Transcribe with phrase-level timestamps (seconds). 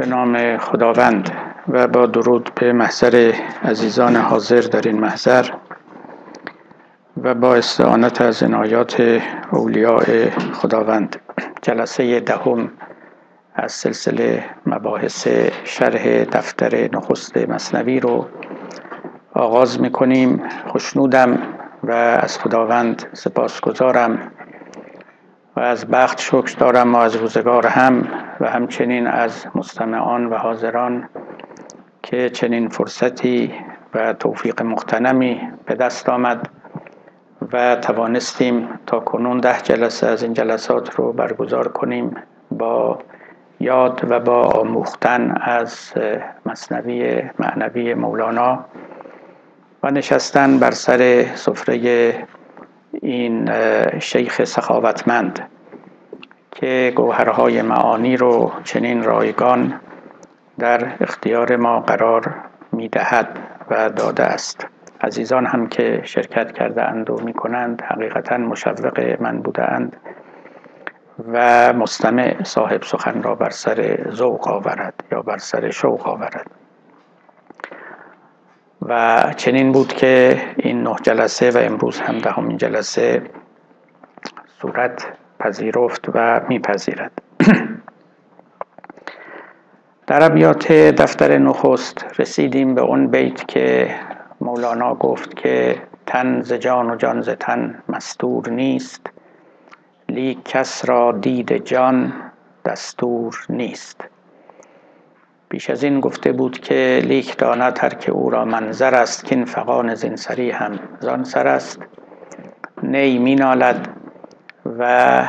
[0.00, 1.30] به نام خداوند
[1.68, 5.46] و با درود به محضر عزیزان حاضر در این محضر
[7.22, 11.16] و با استعانت از عنایات اولیاء خداوند.
[11.62, 12.70] جلسه دهم
[13.54, 15.28] از سلسله مباحث
[15.64, 18.26] شرح دفتر نخست مصنوی رو
[19.34, 20.42] آغاز می‌کنیم.
[20.66, 21.38] خوشنودم
[21.84, 24.32] و از خداوند سپاسگزارم.
[25.62, 28.08] از بخت شکر دارم و از روزگار هم
[28.40, 31.08] و همچنین از مستمعان و حاضران
[32.02, 33.54] که چنین فرصتی
[33.94, 36.48] و توفیق مختنمی به دست آمد
[37.52, 42.14] و توانستیم تا کنون ده جلسه از این جلسات رو برگزار کنیم
[42.50, 42.98] با
[43.60, 45.92] یاد و با آموختن از
[46.46, 48.64] مصنوی معنوی مولانا
[49.82, 52.14] و نشستن بر سر سفره
[52.92, 53.50] این
[53.98, 55.48] شیخ سخاوتمند
[56.50, 59.80] که گوهرهای معانی رو چنین رایگان
[60.58, 62.34] در اختیار ما قرار
[62.72, 63.38] می دهد
[63.70, 64.66] و داده است.
[65.00, 69.96] عزیزان هم که شرکت کرده اند و می کنند حقیقتا مشوق من بوده اند
[71.32, 76.50] و مستمع صاحب سخن را بر سر ذوق آورد یا بر سر شوق آورد.
[78.82, 83.22] و چنین بود که این نه جلسه و امروز هم دهمین جلسه
[84.60, 85.06] صورت
[85.38, 87.12] پذیرفت و میپذیرد.
[90.06, 93.94] در ابیات دفتر نخست رسیدیم به اون بیت که
[94.40, 99.06] مولانا گفت که تن ز جان و جان ز تن مستور نیست
[100.08, 102.12] لیک کس را دید جان
[102.64, 104.09] دستور نیست.
[105.50, 109.34] بیش از این گفته بود که لیک داند هر که او را منظر است که
[109.34, 111.82] این فقان زینسری هم زان سر است.
[112.82, 113.88] نی مینالد
[114.78, 115.22] و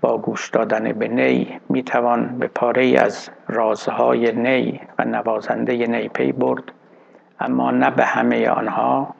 [0.00, 6.32] با گوش دادن به نی می‌توان به پاره از رازهای نی و نوازنده نی پی
[6.32, 6.64] برد
[7.40, 9.14] اما نه به همه آنها.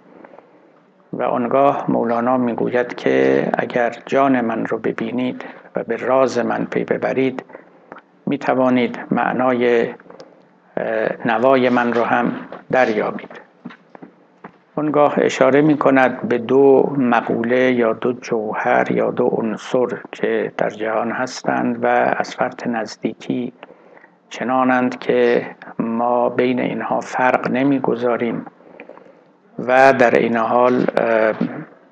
[1.12, 5.44] و آنگاه مولانا می‌گوید که اگر جان من رو ببینید
[5.76, 7.44] و به راز من پی ببرید
[8.26, 9.88] می توانید معنای
[11.24, 12.32] نوای من رو هم
[12.70, 13.40] دریابید.
[14.76, 20.70] اونگاه اشاره می کند به دو مقوله یا دو جوهر یا دو عنصر که در
[20.70, 23.52] جهان هستند و از فرط نزدیکی
[24.28, 25.46] چنانند که
[25.78, 28.46] ما بین اینها فرق نمی‌گذاریم
[29.58, 30.86] و در این حال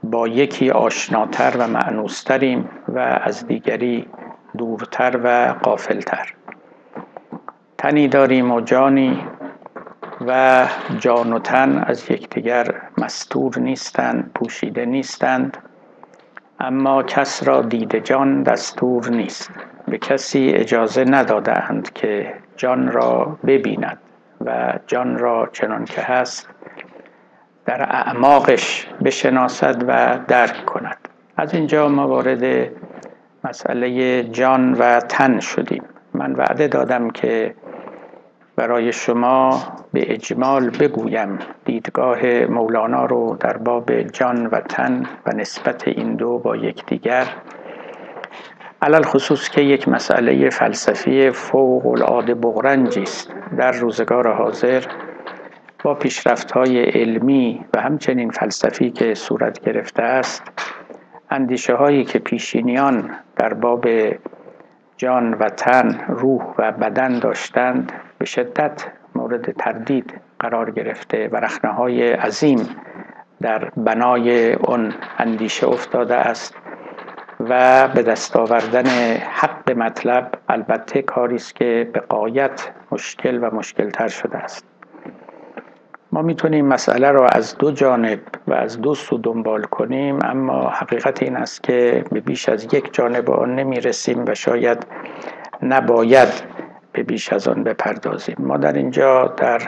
[0.02, 4.06] با یکی آشناتر و معنوستریم و از دیگری
[4.58, 6.34] دورتر و قافلتر
[7.80, 9.26] تنی داریم و جانی
[10.26, 10.66] و
[10.98, 15.56] جان و تن از یکدیگر مستور نیستند پوشیده نیستند.
[16.58, 19.50] اما کس را دید جان دستور نیست.
[19.88, 23.98] به کسی اجازه نداده اند که جان را ببیند
[24.40, 26.48] و جان را چنان که هست
[27.66, 31.08] در اعماقش بشناسد و درک کند.
[31.36, 32.70] از اینجا ما وارد
[33.44, 35.82] مسئله جان و تن شدیم.
[36.14, 37.54] من وعده دادم که
[38.60, 39.62] برای شما
[39.92, 41.38] به اجمال بگویم.
[41.64, 47.26] دیدگاه مولانا رو در باب جان و تن و نسبت این دو با یکدیگر.
[48.82, 53.30] علل خصوص که یک مسئله فلسفی فوق العاده بغرنجی است.
[53.58, 54.84] در روزگار حاضر
[55.84, 60.42] با پیشرفت های علمی و همچنین فلسفی که صورت گرفته است
[61.30, 63.86] اندیشه هایی که پیشینیان در باب
[64.96, 71.72] جان و تن روح و بدن داشتند به شدت مورد تردید قرار گرفته و رخنه
[71.72, 72.68] های عظیم
[73.40, 76.54] در بنای اون اندیشه افتاده است
[77.40, 78.86] و به دست آوردن
[79.16, 84.64] حق مطلب البته کاری است که به قایت مشکل و مشکل تر شده است.
[86.12, 91.22] ما می‌تونیم مسئله را از دو جانب و از دو سو دنبال کنیم اما حقیقت
[91.22, 94.86] این است که به بیش از یک جانب آن نمی‌رسیم و شاید
[95.62, 96.28] نباید
[96.92, 98.36] به بیش از آن بپردازیم.
[98.38, 99.60] ما در اینجا در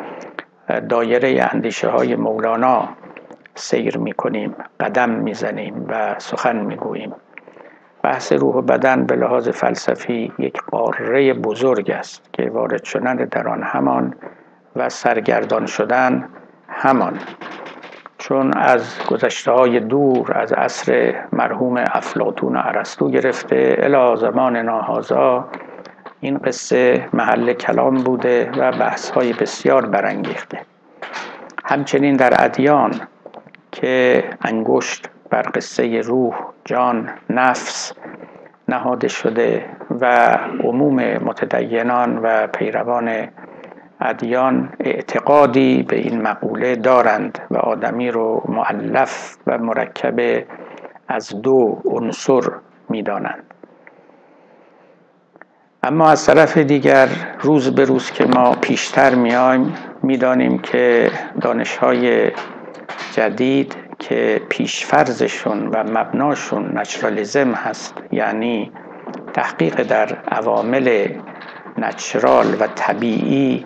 [0.88, 2.88] دایره اندیشه های مولانا
[3.54, 7.12] سیر می کنیم قدم می‌زنیم و سخن می‌گوییم.
[8.02, 13.48] بحث روح و بدن به لحاظ فلسفی یک قاره بزرگ است که وارد شدن در
[13.48, 14.14] آن همان
[14.76, 16.28] و سرگردان شدن
[16.68, 17.18] همان.
[18.18, 25.48] چون از گذشته های دور از عصر مرحوم افلاتون ارسطو گرفته الی زمان ناهازا
[26.20, 30.60] این قصه محل کلام بوده و بحث های بسیار برانگیخته.
[31.64, 33.00] همچنین در ادیان
[33.72, 36.34] که انگشت بر قصه روح
[36.64, 37.92] جان نفس
[38.68, 39.64] نهاده شده
[40.00, 40.04] و
[40.64, 43.28] عموم متدینان و پیروان
[44.00, 50.44] ادیان اعتقادی به این مقوله دارند و آدمی رو معلف و مرکب
[51.08, 52.42] از دو عنصر
[52.88, 53.44] می‌دانند.
[55.82, 57.08] اما از طرف دیگر
[57.40, 61.10] روز به روز که ما پیشتر میایم می‌دانیم که
[61.40, 62.30] دانشهای
[63.12, 68.72] جدید که پیشفرزشون و مبناشون نچرالیزم هست یعنی
[69.32, 71.08] تحقیق در عوامل
[71.78, 73.64] نچرال و طبیعی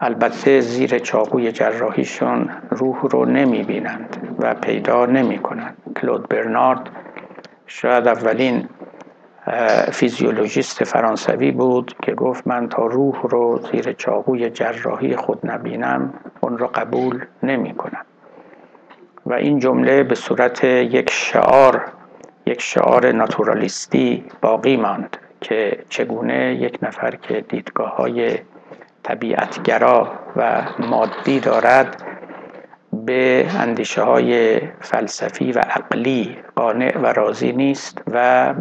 [0.00, 6.90] البته زیر چاقوی جراحیشون روح رو نمی بینند و پیدا نمی کنند کلود برنارد
[7.66, 8.68] شاید اولین
[9.92, 16.58] فیزیولوژیست فرانسوی بود که گفت من تا روح رو زیر چاقوی جراحی خود نبینم اون
[16.58, 18.04] رو قبول نمی کنم.
[19.26, 21.84] و این جمله به صورت یک شعار
[22.46, 28.38] یک شعار ناتورالیستی باقی ماند که چگونه یک نفر که دیدگاه های
[29.02, 32.02] طبیعتگرا و مادی دارد
[32.92, 38.54] به اندیشه های فلسفی و عقلی قانع و راضی نیست و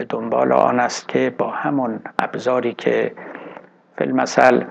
[0.00, 3.12] به دنبال آن است که با همون ابزاری که
[3.98, 4.64] فی‌المثل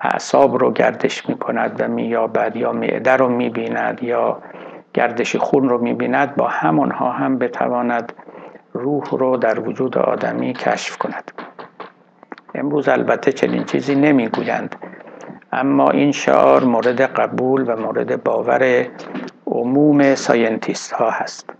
[0.00, 4.42] اعصاب رو گردش می کند و مییابد یا معده رو می بیند یا
[4.94, 8.12] گردش خون رو می بیند با همونها هم بتواند
[8.72, 11.32] روح رو در وجود آدمی کشف کند.
[12.54, 14.76] امروز البته چنین چیزی نمی‌گویند
[15.52, 18.86] اما این شعار مورد قبول و مورد باور
[19.46, 21.50] عموم scientist ها هست.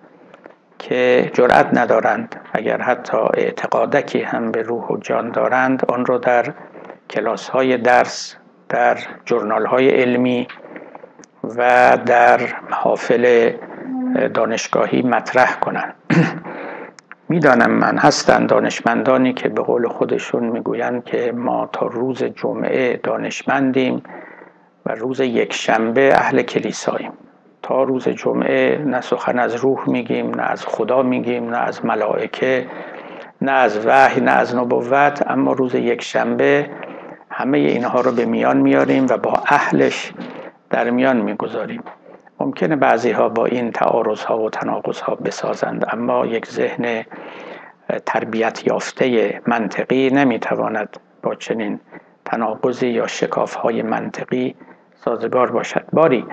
[0.78, 2.36] که جرأت ندارند.
[2.52, 6.52] اگر حتی اعتقادکی هم به روح و جان دارند آن را در
[7.10, 8.36] کلاس های درس
[8.68, 10.48] در جورنال های علمی
[11.44, 12.40] و در
[12.70, 13.52] محافل
[14.34, 15.94] دانشگاهی مطرح کنند.
[17.28, 24.02] می‌دانم من هستند دانشمندانی که به قول خودشون می‌گویند که ما تا روز جمعه دانشمندیم
[24.86, 27.12] و روز یک شنبه اهل کلیساییم.
[27.64, 32.66] تا روز جمعه نه سخن از روح میگیم نه از خدا میگیم نه از ملائکه
[33.42, 36.70] نه از وحی نه از نبوت اما روز یک شنبه
[37.30, 40.12] همه اینها رو به میان میاریم و با اهلش
[40.70, 41.82] در میان می‌گذاریم.
[42.40, 47.04] ممکنه بعضی ها با این تعارض ها و تناقض ها بسازند اما یک ذهن
[48.06, 51.80] تربیت یافته منطقی نمی‌تواند با چنین
[52.24, 54.54] تناقضی یا شکاف های منطقی
[54.94, 55.84] سازگار باشد.
[55.92, 56.24] باری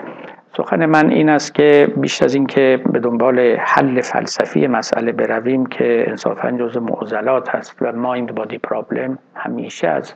[0.57, 6.03] سخن من این است که بیش از اینکه به دنبال حل فلسفی مسئله برویم که
[6.07, 10.13] انصافا جز معضلات هست و مایند بادی پرابلم همیشه از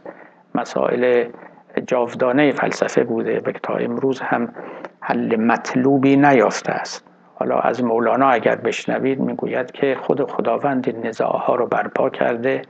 [0.55, 1.25] مسائل
[1.87, 4.49] جاودانه فلسفه بوده و تا امروز هم
[4.99, 7.05] حل مطلوبی نیافته است.
[7.35, 12.61] حالا از مولانا اگر بشنوید می‌گوید که خود خداوند این نزاعها رو برپا کرده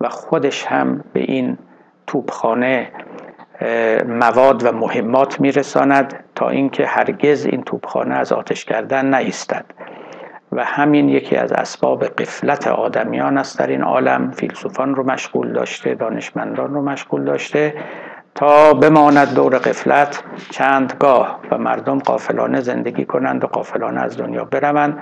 [0.00, 1.58] و خودش هم به این
[2.06, 2.88] توپخانه
[4.08, 9.64] مواد و مهمات میرساند تا اینکه هرگز این توپخانه از آتش کردن نیستد.
[10.52, 14.30] و همین یکی از اسباب قفلت آدمیان است در این عالم.
[14.30, 17.74] فیلسوفان رو مشغول داشته دانشمندان رو مشغول داشته
[18.34, 20.22] تا بماند دور قفلت.
[20.50, 24.98] چندگاه و مردم قافلانه زندگی کنند و قافلانه از دنیا بروند.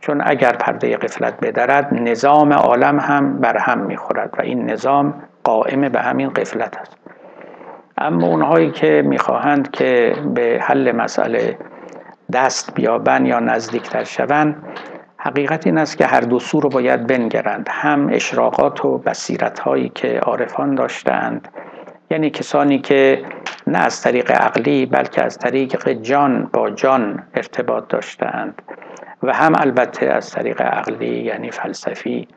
[0.00, 5.14] چون اگر پرده قفلت بدرد نظام عالم هم بر هم می‌خورد و این نظام
[5.44, 6.96] قائم به همین قفلت است.
[8.00, 11.58] اما اونهایی که می‌خواهند که به حل مسئله
[12.32, 14.62] دست بیابن یا نزدیکتر شوند
[15.16, 17.68] حقیقت این است که هر دو سو رو باید بنگرند.
[17.70, 21.48] هم اشراقات و بصیرت هایی که عارفان داشتند
[22.10, 23.22] یعنی کسانی که
[23.66, 28.62] نه از طریق عقلی بلکه از طریق جان با جان ارتباط داشتند
[29.22, 32.28] و هم البته از طریق عقلی یعنی فلسفی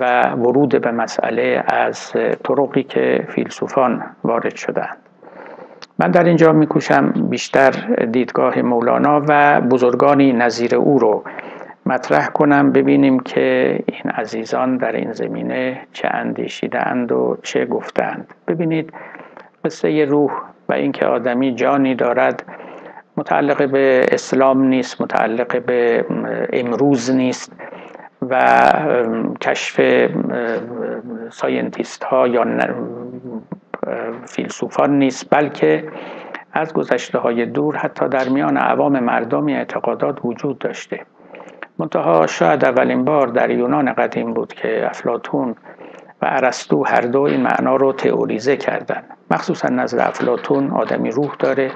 [0.00, 2.12] و ورود به مسئله از
[2.44, 4.96] طرقی که فیلسوفان وارد شدند
[5.98, 7.70] من در اینجا میکوشم بیشتر
[8.12, 11.24] دیدگاه مولانا و بزرگانی نظیر او رو
[11.86, 18.92] مطرح کنم ببینیم که این عزیزان در این زمینه چه اندیشیدند و چه گفتند ببینید
[19.64, 20.32] قصه روح
[20.68, 22.44] و اینکه آدمی جانی دارد
[23.16, 26.04] متعلق به اسلام نیست متعلق به
[26.52, 27.52] امروز نیست.
[28.30, 28.72] و
[29.40, 29.80] کشف
[31.30, 32.44] scientist ها یا
[34.26, 35.88] فیلسوفان نیست بلکه
[36.52, 41.00] از گذشته های دور حتی در میان عوام مردم این اعتقادات وجود داشته.
[41.78, 45.54] منتها شاید اولین بار در یونان قدیم بود که افلاطون
[46.22, 51.70] و ارسطو هر دو این معنا رو تئوریزه کردن مخصوصا نزد افلاتون آدمی روح داره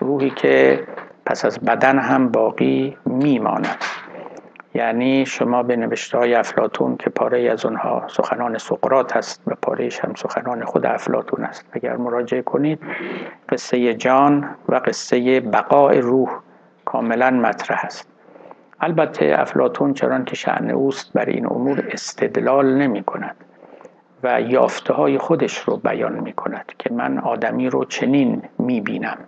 [0.00, 0.80] روحی که
[1.26, 3.84] پس از بدن هم باقی میماند.
[4.74, 10.00] یعنی شما به نوشته های افلاتون که پاره از اونها سخنان سقرات هست و پارهش
[10.00, 11.66] هم سخنان خود افلاتون است.
[11.72, 12.78] اگر مراجعه کنید
[13.48, 16.30] قصه جان و قصه بقای روح
[16.84, 18.08] کاملا مطرح است.
[18.80, 23.36] البته افلاتون چران که شعن اوست بر این امور استدلال نمی کند
[24.22, 29.18] و یافته های خودش رو بیان می کند که من آدمی رو چنین می بینم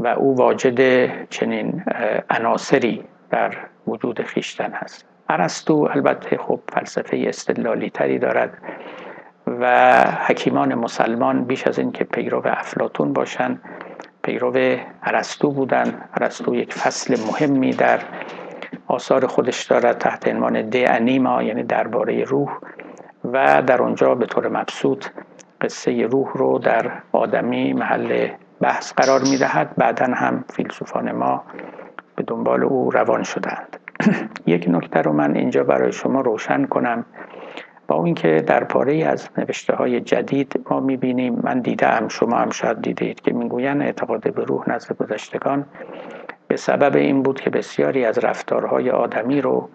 [0.00, 1.84] و او واجد چنین
[2.30, 3.54] عناصری در
[3.86, 5.04] وجود خیشتن هست.
[5.28, 8.58] ارسطو البته خب فلسفه استدلالی تری دارد
[9.46, 13.60] و حکیمان مسلمان بیش از اینکه پیرو افلاتون باشند
[14.22, 18.00] پیرو ارسطو بودن ارسطو یک فصل مهمی در
[18.86, 22.58] آثار خودش دارد تحت عنوان ده انیما یعنی درباره روح
[23.24, 25.06] و در اونجا به طور مبسوط
[25.60, 28.28] قصه روح رو در آدمی محل
[28.60, 31.44] بحث قرار می دهد بعدا هم فیلسوفان ما
[32.18, 33.76] به دنبال او روان شدند.
[34.46, 37.04] یک نکته رو من اینجا برای شما روشن کنم.
[37.88, 42.82] با اینکه در پاره از نوشته های جدید ما می‌بینیم من دیدم شما هم شاید
[42.82, 45.66] دیدید که می‌گویند اعتقاد به روح نزد گذشتگان.
[46.48, 49.68] به سبب این بود که بسیاری از رفتارهای آدمی رو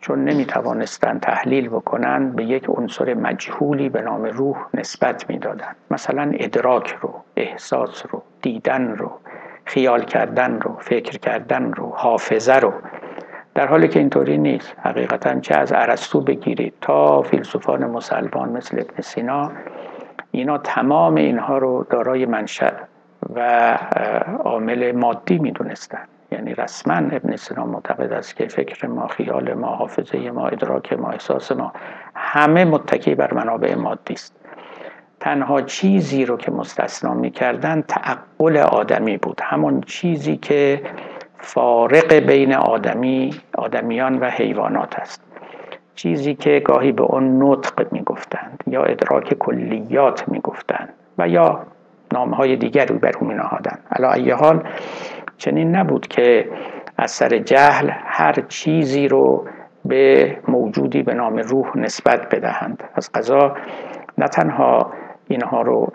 [0.00, 5.76] چون نمی توانستند تحلیل بکنن به یک عنصر مجهولی به نام روح نسبت می‌دادند.
[5.90, 9.10] مثلا ادراک رو احساس رو دیدن رو.
[9.68, 12.72] خیال کردن رو فکر کردن رو حافظه رو.
[13.54, 14.74] در حالی که اینطوری نیست.
[14.82, 16.74] حقیقتا چه از ارسطو بگیرید.
[16.80, 19.52] تا فیلسوفان مسلمان مثل ابن سینا
[20.30, 22.70] اینا تمام اینها رو دارای منشأ
[23.34, 23.40] و
[24.44, 26.04] عامل مادی می‌دونستن.
[26.32, 31.10] یعنی رسما ابن سینا معتقد است که فکر ما خیال ما حافظه ما ادراک ما
[31.10, 31.72] احساس ما
[32.14, 34.47] همه متکی بر منابع مادی است.
[35.20, 39.40] تنها چیزی رو که مستثنا می‌کردن تعقل آدمی بود.
[39.44, 40.82] همون چیزی که
[41.34, 45.22] فارق بین آدمی آدمیان و حیوانات است.
[45.94, 51.60] چیزی که گاهی به اون نطق می‌گفتند یا ادراک کلیات می‌گفتند و یا
[52.12, 54.62] نامهای دیگری بر او مینهادند علا حال
[55.38, 56.48] چنین نبود که
[56.96, 59.46] از سر جهل هر چیزی رو
[59.84, 62.84] به موجودی به نام روح نسبت بدهند.
[62.94, 63.56] از قضا
[64.18, 64.92] نه تنها
[65.28, 65.92] اینها رو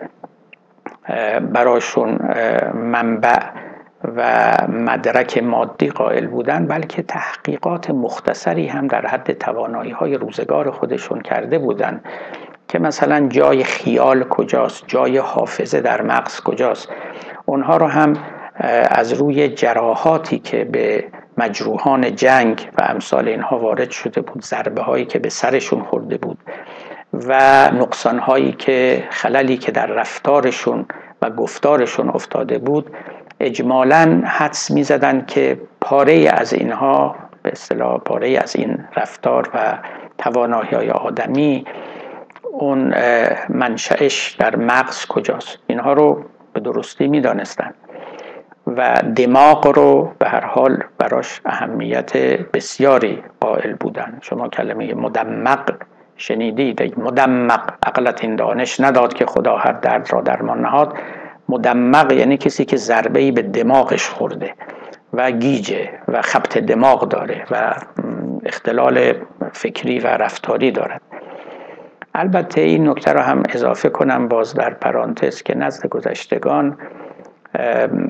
[1.52, 2.18] براشون
[2.74, 3.40] منبع
[4.16, 11.20] و مدرک مادی قائل بودن بلکه تحقیقات مختصری هم در حد توانایی های روزگار خودشون
[11.20, 12.00] کرده بودن
[12.68, 16.88] که مثلا جای خیال کجاست جای حافظه در مغز کجاست.
[17.46, 18.16] اونها رو هم
[18.90, 21.04] از روی جراحاتی که به
[21.38, 26.38] مجروحان جنگ و امثال اینها وارد شده بود ضربه هایی که به سرشون خورده بود
[27.28, 30.86] و نقصان هایی که خللی که در رفتارشون
[31.22, 32.90] و گفتارشون افتاده بود
[33.40, 39.78] اجمالا حدس می زدن که پاره از اینها به اصطلاح پاره از این رفتار و
[40.18, 41.64] توانایی های آدمی
[42.52, 42.94] اون
[43.48, 47.74] منشأش در مغز کجاست؟ اینها رو به درستی می دانستن
[48.66, 52.16] و دماغ رو به هر حال براش اهمیت
[52.52, 55.74] بسیاری قائل بودن شما کلمه مدمق
[56.16, 60.94] شنیدید مدمق عقلت این دانش نداد که خدا هر درد را درمان نهاد.
[61.48, 64.54] مدمق یعنی کسی که ضربه ای به دماغش خورده
[65.12, 67.74] و گیجه و خبت دماغ داره و
[68.44, 69.14] اختلال
[69.52, 71.00] فکری و رفتاری دارد.
[72.14, 76.78] البته این نکته را هم اضافه کنم باز در پرانتز که نزد گذشتگان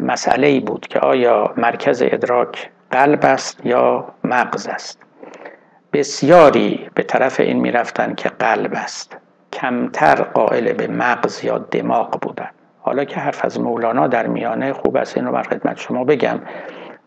[0.03, 4.99] مسئله ای بود که آیا مرکز ادراک قلب است یا مغز است.
[5.95, 9.17] بسیاری به طرف این می‌رفتن که قلب است.
[9.53, 12.51] کمتر قائل به مغز یا دماغ بودن.
[12.81, 16.41] حالا که حرف از مولانا در میانه خوب است این رو بر خدمت شما بگم.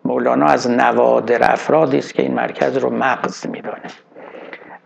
[0.06, 3.90] مولانا از نوادر افرادی است که این مرکز رو مغز میدانه.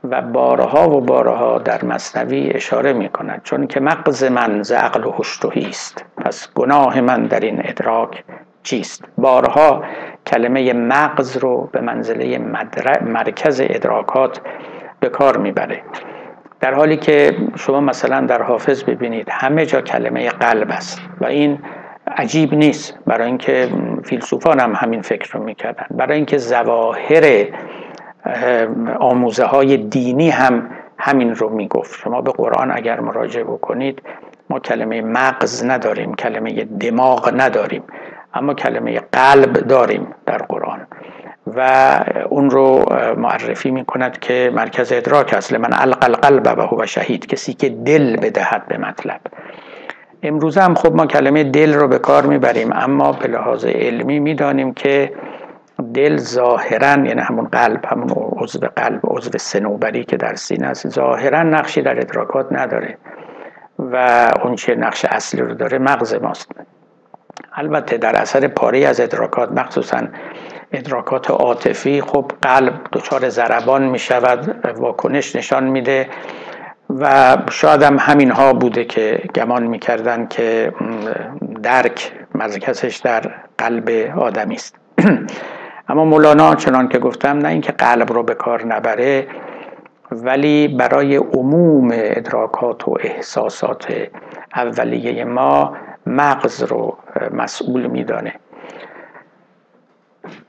[0.04, 5.04] و بارها و بارها در مصنوی اشاره می کند چون که مغز من ز عقل
[5.04, 6.06] و هشتهی است.
[6.18, 8.24] پس گناه من در این ادراک
[8.64, 9.84] چیست؟ بارها
[10.28, 12.38] کلمه مغز رو به منزله
[13.02, 14.42] مرکز ادراکات
[15.00, 15.82] به کار می‌بره.
[16.60, 21.60] در حالی که شما مثلا در حافظ ببینید همه جا کلمه قلب است و این
[22.18, 23.00] عجیب نیست.
[23.08, 23.70] برای اینکه
[24.04, 25.86] فیلسوفان هم همین فکر رو می‌کردن.
[25.92, 27.46] برای اینکه ظواهر
[29.00, 32.00] آموزه های دینی هم همین رو می‌گفت.
[32.00, 34.02] شما به قرآن اگر مراجعه بکنید
[34.50, 37.84] ما کلمه مغز نداریم کلمه دماغ نداریم.
[38.34, 40.88] اما کلمه قلب داریم در قرآن
[41.48, 42.86] و اون رو
[43.18, 47.70] معرفی می کند که مرکز ادراک است من القل قلب و هو شهید کسی که
[47.70, 49.20] دل بدهد به مطلب.
[50.24, 54.74] امروز هم خب ما کلمه دل رو به کار می‌بریم اما به لحاظ علمی می‌دانیم
[54.74, 55.14] که
[55.94, 61.44] دل ظاهرا یعنی همون قلب همون عضو قلب عضو سنوبری که در سینه است ظاهرا
[61.44, 62.98] نقشی در ادراکات نداره
[63.80, 66.52] و اون چه نقش اصلی رو داره مغز ماست.
[67.54, 70.02] البته در اثر پاره از ادراکات مخصوصا
[70.72, 76.10] ادراکات عاطفی خب قلب دچار ضربان می شود واکنش نشان میده
[77.00, 80.74] و شاید هم همین ها بوده که گمان می‌کردن که
[81.64, 84.76] درک مرکزش در قلب آدمی است.
[85.90, 89.28] اما مولانا چنان که گفتم نه اینکه قلب رو به کار نبره
[90.12, 93.94] ولی برای عموم ادراکات و احساسات
[94.56, 95.74] اولیه ما
[96.06, 96.98] مغز رو
[97.32, 98.34] مسئول میدانه.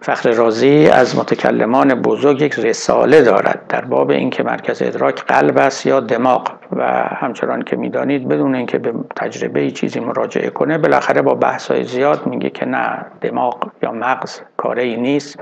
[0.01, 5.87] فخر رازی از متکلمان بزرگ یک رساله دارد در باب اینکه مرکز ادراک قلب است
[5.87, 11.35] یا دماغ و همچنان که می‌دانید بدون اینکه به تجربه چیزی مراجعه کنه بالاخره با
[11.35, 15.41] بحث زیاد میگه که نه دماغ یا مغز کاره ای نیست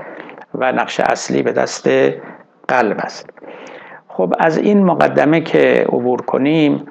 [0.55, 1.89] و نقش اصلی به دست
[2.67, 3.29] قلب است.
[4.07, 6.85] خب از این مقدمه که عبور کنیم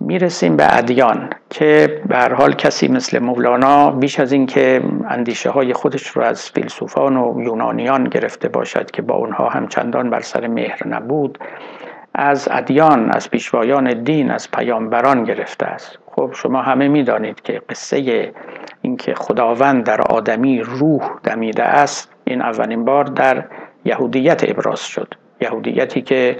[0.00, 6.06] می‌رسیم به ادیان که به حال کسی مثل مولانا بیش از اینکه اندیشه های خودش
[6.06, 10.88] رو از فیلسوفان و یونانیان گرفته باشد که با اونها هم چندان بر سر مهر
[10.88, 11.38] نبود
[12.14, 15.98] از ادیان از پیشوایان دین از پیامبران گرفته است.
[16.06, 18.32] خب شما همه می‌دانید که قصه
[18.82, 23.44] اینکه خداوند در آدمی روح دمیده است این اولین بار در
[23.84, 25.14] یهودیت ابراز شد.
[25.40, 26.36] یهودیتی که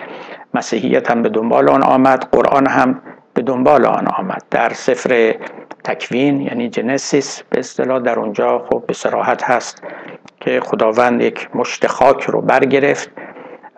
[0.55, 3.01] مسیحیت هم به دنبال آن آمد قرآن هم
[3.35, 4.43] به دنبال آن آمد.
[4.51, 5.35] در سفر
[5.85, 9.83] تکوین یعنی جنسیس به اصطلاح در اونجا خب به سراحت هست
[10.41, 13.11] که خداوند یک مشت خاک رو برگرفت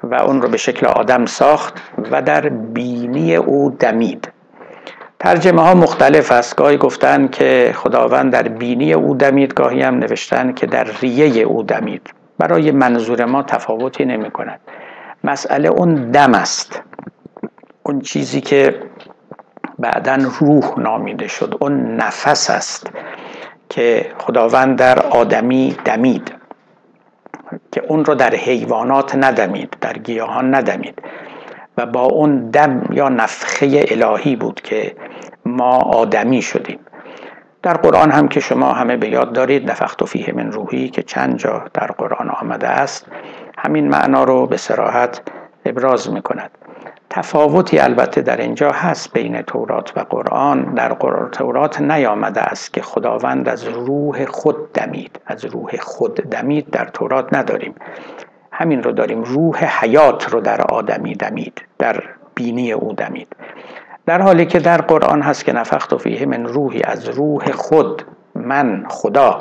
[0.03, 4.33] و اون رو به شکل آدم ساخت و در بینی او دمید.
[5.19, 6.57] ترجمه ها مختلف است.
[6.57, 11.63] گاهی گفتن که خداوند در بینی او دمید گاهی هم نوشتن که در ریه او
[11.63, 12.11] دمید.
[12.39, 14.61] برای منظور ما تفاوتی نمی کند.
[15.25, 16.83] مسئله اون دم است.
[17.83, 18.81] اون چیزی که
[19.79, 21.57] بعدا روح نامیده شد.
[21.61, 22.91] اون نفس است
[23.69, 26.35] که خداوند در آدمی دمید
[27.73, 31.03] که اون رو در حیوانات ندمید در گیاهان ندمید.
[31.79, 34.97] و با اون دم یا نفخه الهی بود که
[35.45, 36.79] ما آدمی شدیم.
[37.63, 41.03] در قرآن هم که شما همه به یاد دارید نفخت و فیه من روحی که
[41.03, 43.07] چند جا در قرآن آمده است
[43.59, 45.21] همین معنا رو به سراحت
[45.65, 46.51] ابراز می کند
[47.15, 50.75] تفاوتی البته در اینجا هست بین تورات و قرآن.
[50.75, 55.21] در قرآن تورات نیامده است که خداوند از روح خود دمید.
[55.27, 57.75] از روح خود دمید در تورات نداریم.
[58.53, 59.23] همین رو داریم.
[59.23, 62.03] روح حیات رو در آدمی دمید در
[62.35, 63.29] بینی او دمید.
[64.07, 68.03] در حالی که در قرآن هست که نفخت و فیه من روحی از روح خود
[68.35, 69.39] من خدا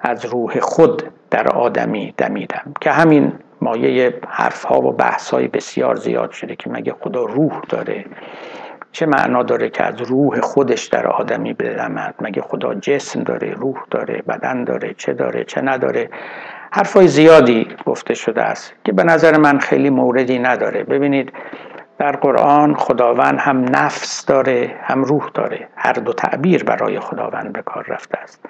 [0.00, 2.74] از روح خود در آدمی دمیدم.
[2.80, 7.60] که همین مایه حرف ها و بحث های بسیار زیاد شده که مگه خدا روح
[7.68, 8.04] داره؟
[8.92, 13.76] چه معنا داره که از روح خودش در آدمی بدمد مگه خدا جسم داره روح
[13.90, 16.10] داره بدن داره چه داره چه نداره؟
[16.72, 20.84] حرفای زیادی گفته شده است که به نظر من خیلی موردی نداره.
[20.84, 21.32] ببینید
[21.98, 25.68] در قرآن خداوند هم نفس داره هم روح داره.
[25.76, 28.44] هر دو تعبیر برای خداوند به کار رفته است.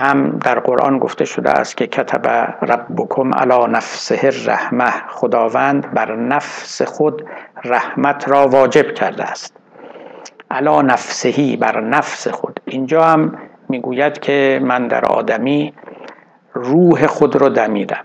[0.00, 2.26] هم در قرآن گفته شده است که کتب
[2.62, 7.24] ربکم علی نفسه رحمه خداوند بر نفس خود
[7.64, 9.56] رحمت را واجب کرده است.
[10.50, 12.60] علا نفسهی بر نفس خود.
[12.64, 15.72] اینجا هم می‌گوید که من در آدمی
[16.54, 18.04] روح خود رو دمیدم.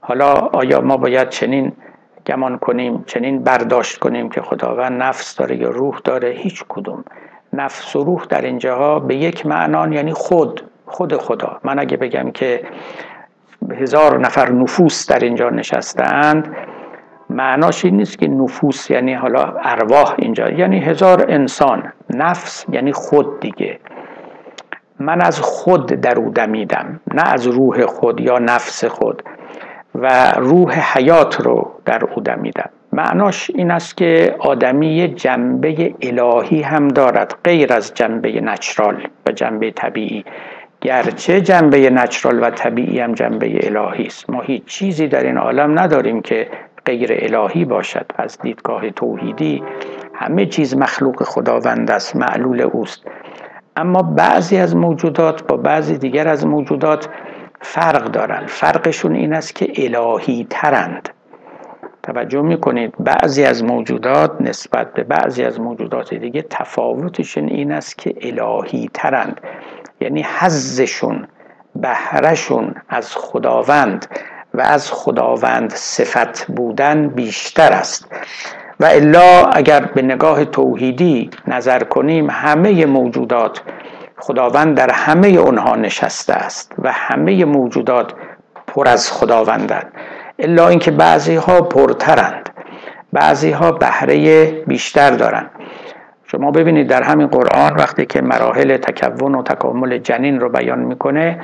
[0.00, 1.72] حالا آیا ما باید چنین
[2.26, 7.04] گمان کنیم چنین برداشت کنیم که خداوند نفس داره یا روح داره؟ هیچ کدوم.
[7.52, 11.60] نفس و روح در اینجاها به یک معنان یعنی خود خود خدا.
[11.64, 12.62] من اگه بگم که
[13.70, 16.56] هزار نفر نفوس در اینجا نشستند
[17.30, 20.50] معناش این نیست که نفوس یعنی حالا ارواح اینجا.
[20.50, 23.78] یعنی هزار انسان نفس یعنی خود دیگه.
[24.98, 29.22] من از خود در او دمیدم نه از روح خود یا نفس خود.
[29.94, 32.70] و روح حیات رو در او دمیدم.
[32.92, 39.70] معناش این است که آدمی جنبه الهی هم دارد غیر از جنبه نچرال و جنبه
[39.70, 40.24] طبیعی.
[40.82, 44.30] گرچه جنبه نچرال و طبیعی هم جنبه الهی است.
[44.30, 46.48] ما هیچ چیزی در این عالم نداریم که
[46.86, 48.06] غیر الهی باشد.
[48.16, 49.62] از دیدگاه توحیدی
[50.14, 53.06] همه چیز مخلوق خداوند است معلول اوست.
[53.76, 57.08] اما بعضی از موجودات با بعضی دیگر از موجودات
[57.60, 58.48] فرق دارند.
[58.48, 61.08] فرقشون این است که الهی ترند.
[62.02, 68.14] توجه می‌کنید بعضی از موجودات نسبت به بعضی از موجودات دیگه تفاوتشون این است که
[68.20, 69.40] الهی ترند.
[70.02, 71.28] یعنی حزشون
[71.74, 74.06] بهرهشون از خداوند
[74.54, 78.06] و از خداوند صفت بودن بیشتر است.
[78.80, 83.60] و الا اگر به نگاه توحیدی نظر کنیم همه موجودات
[84.18, 88.12] خداوند در همه اونها نشسته است و همه موجودات
[88.66, 89.92] پر از خداوندند.
[90.38, 92.48] الا اینکه بعضی ها پرترند
[93.12, 95.50] بعضی ها بهره بیشتر دارند.
[96.32, 101.40] شما ببینید در همین قرآن وقتی که مراحل تکون و تکامل جنین رو بیان می‌کنه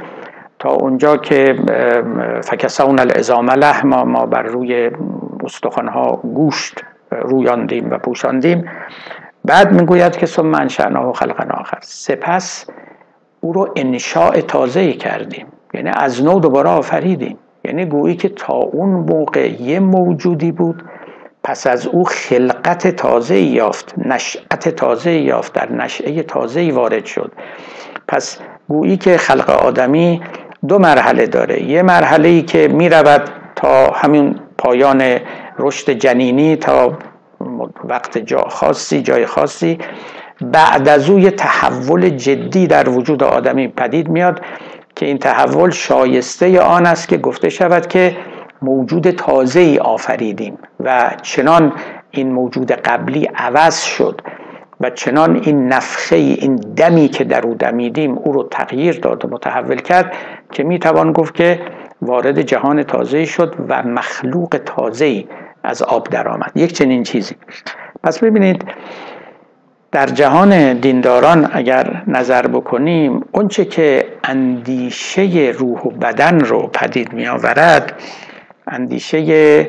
[0.59, 1.57] تا اونجا که
[2.45, 4.91] فکسون الازام لحما ما بر روی
[5.45, 8.65] استخوانها گوشت رویاندیم و پوشاندیم.
[9.45, 11.79] بعد می‌گوید که ثم انشأناه خلقا آخر.
[11.81, 12.67] سپس
[13.41, 15.47] او رو انشاء تازه کردیم.
[15.75, 17.39] یعنی از نو دوباره آفریدیم.
[17.65, 20.83] یعنی گویی که تا اون موقع یه موجودی بود
[21.49, 27.33] پس از او خلقت تازه یافت نشأت تازه یافت در نشعه تازه وارد شد.
[28.09, 30.23] پس گویی که خلق آدمی
[30.69, 31.63] دو مرحله داره.
[31.63, 35.19] یه مرحله ای که می رود تا همین پایان
[35.59, 36.99] رشد جنینی تا
[37.85, 39.79] وقت جا خاصی جای خاصی.
[40.41, 44.41] بعد از او یه تحول جدی در وجود آدمی پدید میاد
[44.97, 48.17] که این تحول شایسته آن است که گفته شود که
[48.63, 51.73] موجود تازه ای آفریدیم و چنان
[52.11, 54.21] این موجود قبلی عوض شد
[54.81, 59.29] و چنان این نفخه این دمی که در او دمیدیم او رو تغییر داد و
[59.29, 60.13] متحول کرد
[60.53, 61.61] که می‌توان گفت که
[62.03, 65.25] وارد جهان تازه شد و مخلوق تازه
[65.65, 66.53] از آب درآمد.
[66.55, 67.37] یک چنین چیزی.
[68.03, 68.65] پس ببینید
[69.93, 77.27] در جهان دینداران اگر نظر بکنیم اونچه که اندیشه روح و بدن رو پدید می
[77.27, 77.93] آورد
[78.69, 79.69] اندیشه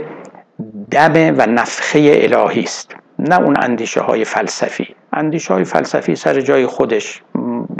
[0.91, 2.95] دم و نفخه الهی است.
[3.19, 4.95] نه اون اندیشه های فلسفی.
[5.13, 7.21] اندیشه های فلسفی سر جای خودش.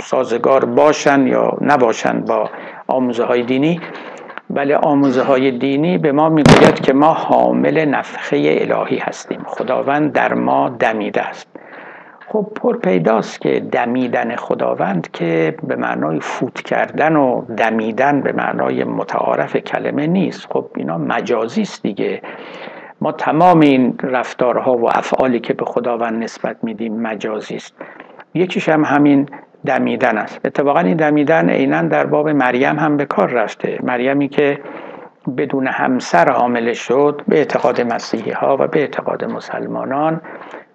[0.02, 2.50] سازگار باشن یا نباشن با
[2.86, 3.80] آموزه های دینی.
[4.50, 9.42] ولی آموزه های دینی به ما می‌گوید که ما حامل نفخه الهی هستیم.
[9.46, 11.46] خداوند در ما دمیده است.
[12.32, 18.84] خب پر پیداست که دمیدن خداوند که به معنای فوت کردن و دمیدن به معنای
[18.84, 20.46] متعارف کلمه نیست.
[20.52, 22.22] خب اینا مجازی است دیگه.
[23.00, 27.74] ما تمام این رفتارها و افعالی که به خداوند نسبت میدیم مجازی است.
[28.34, 29.28] یکیش هم همین
[29.66, 30.40] دمیدن است.
[30.44, 33.78] اتفاقا این دمیدن عینا در باب مریم هم به کار رفته.
[33.82, 34.58] مریمی که
[35.36, 40.20] بدون همسر حامله شد به اعتقاد مسیحی ها و به اعتقاد مسلمانان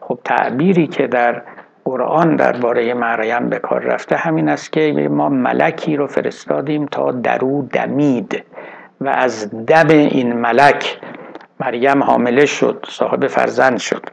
[0.07, 1.41] خب تعبیری که در
[1.85, 7.61] قرآن درباره مریم به کار رفته همین است که ما ملکی رو فرستادیم تا درو
[7.61, 8.43] دمید
[9.01, 10.99] و از دم این ملک
[11.59, 14.05] مریم حامله شد صاحب فرزند شد.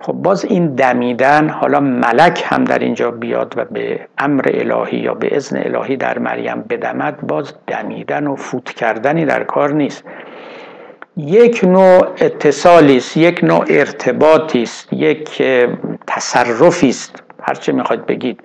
[0.00, 5.14] خب باز این دمیدن حالا ملک هم در اینجا بیاد و به امر الهی یا
[5.14, 10.04] به اذن الهی در مریم بدمد باز دمیدن و فوت کردنی در کار نیست.
[11.16, 15.42] یک نوع اتصالی است یک نوع ارتباطی است یک
[16.06, 18.40] تصرفی است هرچه می‌خواید بگید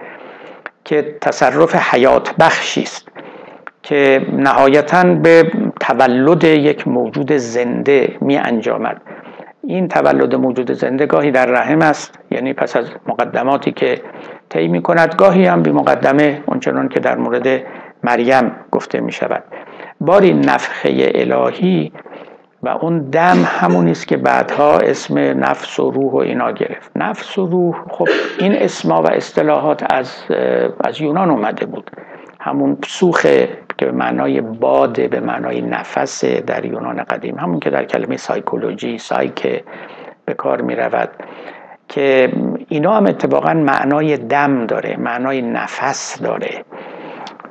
[0.85, 3.07] که تصرف حیات بخشی است
[3.83, 9.01] که نهایتا به تولد یک موجود زنده می انجامد
[9.63, 14.01] این تولد موجود زنده گاهی در رحم است یعنی پس از مقدماتی که
[14.49, 17.61] طی می کند گاهی هم بی مقدمه اونچنان که در مورد
[18.03, 19.43] مریم گفته می شود
[20.01, 21.91] باری نفخه الهی
[22.67, 26.91] و اون دم همونی است که بعدها اسم نفس و روح و اینا گرفت.
[26.95, 28.07] نفس و روح خب
[28.39, 30.11] این اسما و اصطلاحات از
[30.83, 31.91] از یونان اومده بود.
[32.39, 33.21] همون سوخ
[33.77, 38.97] که به معنای باده به معنای نفس در یونان قدیم همون که در کلمه سایکولوژی
[38.97, 39.63] سایکه
[40.25, 41.09] به کار می رود
[41.87, 42.31] که
[42.69, 46.63] اینا هم اتفاقا معنای دم داره معنای نفس داره.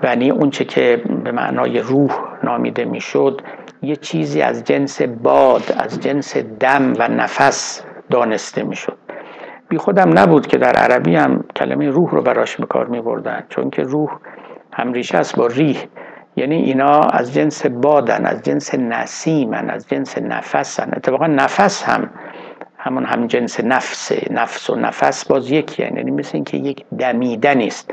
[0.03, 3.41] یعنی اونچه که به معنای روح نامیده می‌شد
[3.83, 8.99] یه چیزی از جنس باد از جنس دم و نفس دانسته می‌شد.
[9.69, 13.03] بی خودم نبود که در عربی هم کلمه روح رو براش به کار می
[13.49, 14.11] چون که روح
[14.73, 15.79] هم ریشه است با ریح.
[16.37, 20.91] یعنی اینا از جنس بادن از جنس نسیمن از جنس نفسن.
[20.97, 22.11] اتفاقا نفس هم
[22.79, 27.91] همون هم جنس نفسه نفس و نفس باز یکی یعنی مثل اینکه یک دمیدن است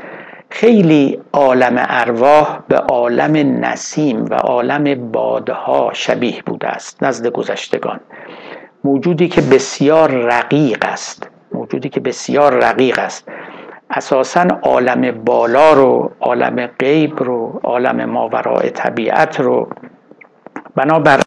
[0.54, 8.00] خیلی عالم ارواح به عالم نسیم و عالم بادها شبیه بوده است نزد گذشتگان.
[8.84, 13.28] موجودی که بسیار رقیق است موجودی که بسیار رقیق است.
[13.90, 19.68] اساسا عالم بالا رو عالم غیب رو عالم ماورای طبیعت رو.
[20.76, 21.20] بنابر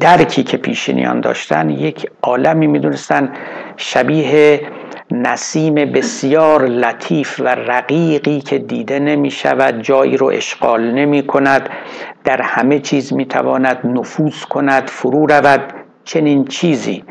[0.00, 3.32] درکی که پیشینیان داشتن یک عالمی می‌دونستن
[3.76, 4.60] شبیه
[5.12, 11.68] نسیم بسیار لطیف و رقیقی که دیده نمی شود جایی رو اشغال نمی کند
[12.24, 15.60] در همه چیز می تواند نفوذ کند فرو رود
[16.04, 17.04] چنین چیزی.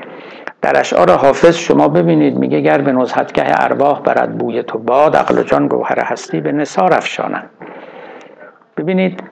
[0.62, 5.44] در اشعار حافظ شما ببینید میگه گر به نزهتگه ارواح برد بوی تو باد عقل
[5.44, 7.50] جان گوهر هستی به نثار افشانند.
[8.78, 9.24] ببینید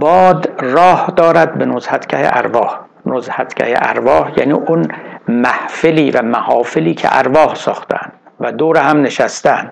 [0.00, 2.78] باد راه دارد به نزهتگه ارواح.
[3.06, 4.88] نزهتگه ارواح یعنی اون
[5.28, 9.70] محفلی و محافلی که ارواح ساختن و دور هم نشستن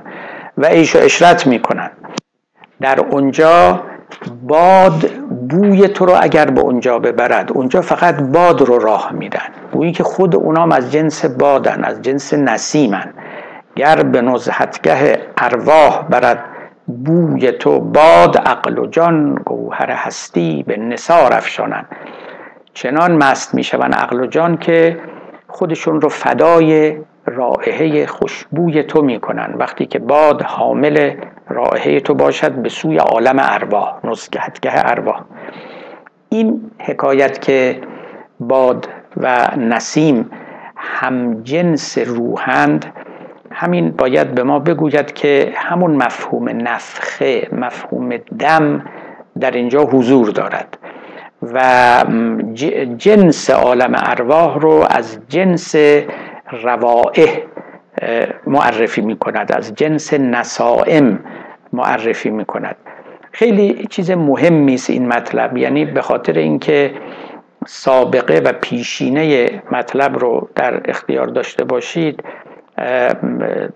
[0.59, 1.91] و ایش و اشرت می‌کنن.
[2.81, 3.81] در اونجا
[4.43, 5.11] باد
[5.51, 9.49] بوی تو رو اگر به اونجا ببرد اونجا فقط باد رو راه میدن.
[9.73, 13.15] بویی که خود اونام از جنس بادن از جنس نسیمن.
[13.77, 16.45] گر به نزهتگه ارواح برد
[16.87, 21.85] بوی تو باد عقل و جان گوهر هستی به نثار افشانن.
[22.75, 24.99] چنان مست می‌شوند عقل و جان که
[25.55, 29.55] خودشون رو فدای رائحه خوشبوی تو می‌کنن.
[29.59, 31.15] وقتی که باد حامل
[31.49, 35.21] رائحه تو باشد به سوی عالم ارواح نزگهتگه ارواح
[36.29, 37.81] این حکایت که
[38.41, 40.31] باد و نسیم
[40.77, 42.93] هم جنس روحند
[43.51, 48.85] همین باید به ما بگوید که همون مفهوم نفخه مفهوم دم
[49.41, 50.79] در اینجا حضور دارد.
[51.53, 52.05] و
[52.97, 55.75] جنس عالم ارواح رو از جنس
[56.63, 57.39] روائح
[58.47, 61.19] معرفی می کند از جنس نسائم
[61.73, 62.77] معرفی می کند
[63.33, 66.91] خیلی چیز مهمی است این مطلب یعنی به خاطر اینکه
[67.67, 72.25] سابقه و پیشینه مطلب رو در اختیار داشته باشید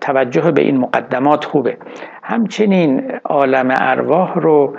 [0.01, 1.77] توجه به این مقدمات خوبه.
[2.23, 4.73] همچنین عالم ارواح رو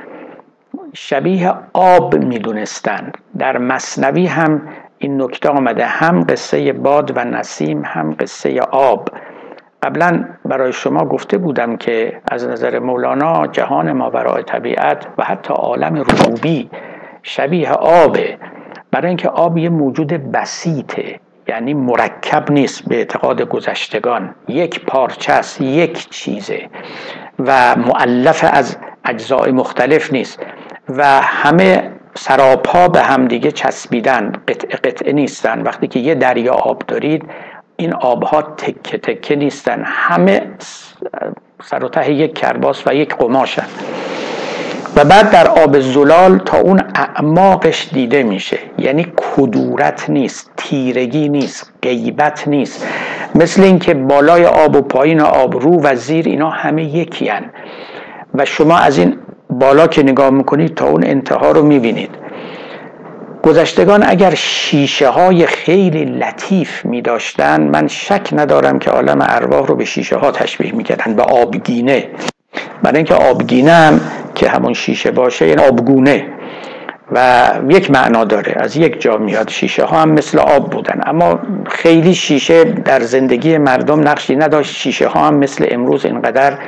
[0.95, 4.63] شبیه آب می‌دونستند در مصنوی هم
[4.99, 9.09] این نکته آمده هم قصه باد و نسیم هم قصه آب.
[9.83, 15.55] قبلا برای شما گفته بودم که از نظر مولانا جهان ما برای طبیعت و حتی
[15.55, 16.71] عالم ربوبی
[17.23, 18.39] شبیه آبه.
[18.91, 24.35] برای اینکه آب یه موجود بسیطه یعنی مرکب نیست به اعتقاد گذشتگان.
[24.49, 26.69] یک پارچه است یک چیزه
[27.39, 30.41] و معلف از اجزای مختلف نیست.
[30.89, 35.63] و همه سراپا به همدیگه چسبیدن قطعه قطعه نیستن.
[35.63, 37.25] وقتی که یه دریا آب دارید
[37.77, 39.83] این آبها تکه تکه نیستن.
[39.85, 40.43] همه
[41.63, 43.65] سر و ته یک کرباس و یک قماشن.
[44.97, 48.59] و بعد در آب زلال تا اون اعماقش دیده میشه.
[48.79, 52.87] یعنی کدورت نیست تیرگی نیست غیبت نیست.
[53.35, 57.31] مثل اینکه بالای آب و پایین آب رو و زیر اینا همه یکی
[58.35, 59.19] و شما از این
[59.51, 62.11] بالا که نگاه می‌کنید تا اون انتها رو می‌بینید.
[63.43, 69.75] گذشتگان اگر شیشه های خیلی لطیف می داشتن من شک ندارم که عالم ارواح رو
[69.75, 72.09] به شیشه ها تشبیه می‌کردن به آبگینه.
[72.83, 74.01] برای اینکه آبگینه هم
[74.35, 76.27] که همون شیشه باشه یعنی آبگونه.
[77.13, 78.55] و یک معنا داره.
[78.57, 81.01] از یک جا میاد شیشه ها هم مثل آب بودن.
[81.07, 84.77] اما خیلی شیشه در زندگی مردم نقشی نداشت.
[84.77, 86.59] شیشه ها هم مثل امروز اینقدر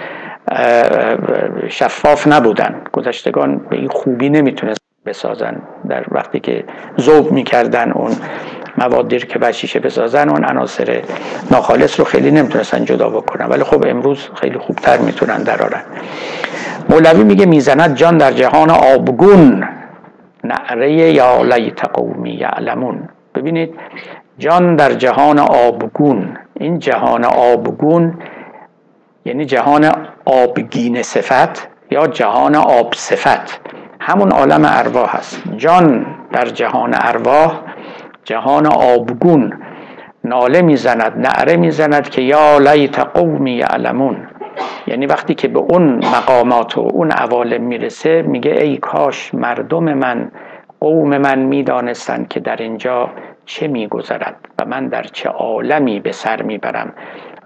[1.68, 2.74] شفاف نبودن.
[2.92, 5.62] گذشتگان به این خوبی نمی‌تونست بسازن.
[5.88, 6.64] در وقتی که
[7.00, 8.12] ذوب می‌کردن اون
[8.78, 11.02] موادی که بر شیشه بسازن اون عناصر
[11.50, 13.46] ناخالص رو خیلی نمی‌تونستن جدا بکنن.
[13.46, 15.82] ولی خب امروز خیلی خوبتر می‌تونن درارن
[16.88, 19.68] مولوی میگه می‌زند جان در جهان آبگون.
[20.44, 23.08] نعره یا لیت قومی یعلمون.
[23.34, 23.74] ببینید
[24.38, 26.36] جان در جهان آبگون.
[26.54, 28.14] این جهان آبگون
[29.24, 29.92] یعنی جهان
[30.24, 33.60] آبگین صفت یا جهان آب صفت.
[34.00, 35.42] همون عالم ارواح هست.
[35.56, 37.60] جان در جهان ارواح
[38.24, 39.52] جهان آبگون
[40.24, 44.16] ناله می‌زند نعره می‌زند که یا لیت قومی یعلمون.
[44.86, 50.30] یعنی وقتی که به اون مقامات و اون عوالم می‌رسه میگه ای کاش مردم من
[50.80, 53.10] قوم من می‌دانستند که در اینجا
[53.44, 56.92] چه میگذرد و من در چه عالمی به سر می‌برم.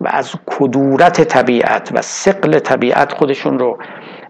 [0.00, 3.78] و از کدورت طبیعت و سقل طبیعت خودشون رو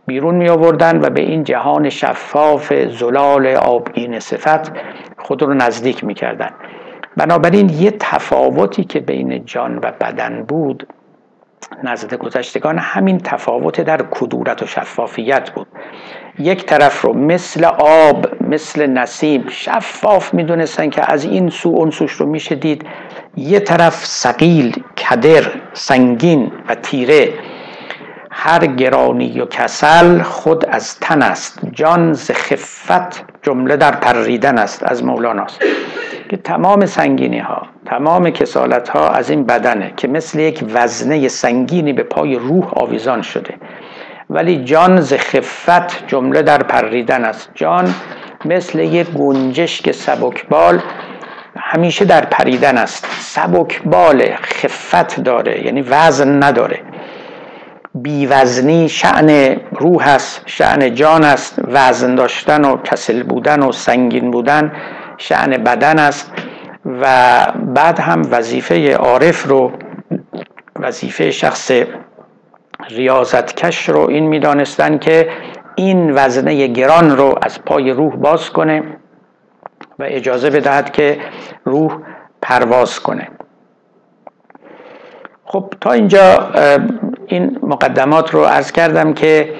[0.06, 4.72] بیرون می آوردن و به این جهان شفاف زلال آبگین صفت
[5.18, 6.50] خود رو نزدیک می کردن.
[7.16, 10.86] بنابراین یه تفاوتی که بین جان و بدن بود
[11.82, 15.66] نزد گذشتگان همین تفاوت در کدورت و شفافیت بود
[16.38, 22.12] یک طرف رو مثل آب مثل نسیم شفاف می‌دونستن که از این سو اون سوش
[22.12, 22.86] رو میشه دید
[23.36, 27.32] یه طرف سقیل کدر سنگین و تیره.
[28.30, 31.58] هر گرانی و کسل خود از تن است.
[31.72, 35.60] جان ز خفت جمله در پریدن است از مولاناست.
[36.28, 41.92] که تمام سنگینی ها تمام کسالت ها از این بدنه که مثل یک وزنه سنگینی
[41.92, 43.54] به پای روح آویزان شده.
[44.30, 47.50] ولی جان ز خفت جمله در پریدن است.
[47.54, 47.94] جان
[48.44, 50.80] مثل یک گنجشک سبکبال
[51.58, 53.06] همیشه در پریدن است.
[53.20, 56.80] سبکبال خفت داره یعنی وزن نداره.
[57.94, 61.58] بیوزنی شعن روح است شعن جان است.
[61.68, 64.72] وزن داشتن و کسل بودن و سنگین بودن
[65.18, 66.32] شعن بدن است.
[67.00, 69.72] و بعد هم وظیفه عارف رو
[70.80, 71.70] وظیفه شخص
[72.90, 75.28] ریاضتکش رو این می‌دانستن که
[75.74, 78.82] این وزنه گران رو از پای روح باز کنه.
[79.98, 81.18] و اجازه بدهد که
[81.64, 81.98] روح
[82.42, 83.28] پرواز کنه.
[85.44, 86.50] خب تا اینجا
[87.26, 89.54] این مقدمات رو عرض کردم که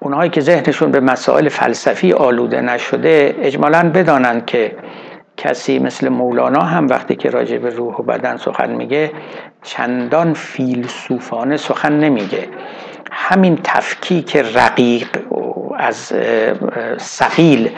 [0.00, 4.76] اونهایی که ذهنشون به مسائل فلسفی آلوده نشده اجمالا بدانند که
[5.36, 9.10] کسی مثل مولانا هم وقتی که راجع به روح و بدن سخن میگه
[9.62, 12.48] چندان فیلسوفانه سخن نمیگه.
[13.12, 15.08] همین تفکیک رقیق
[15.82, 16.12] از
[16.96, 17.70] سقیل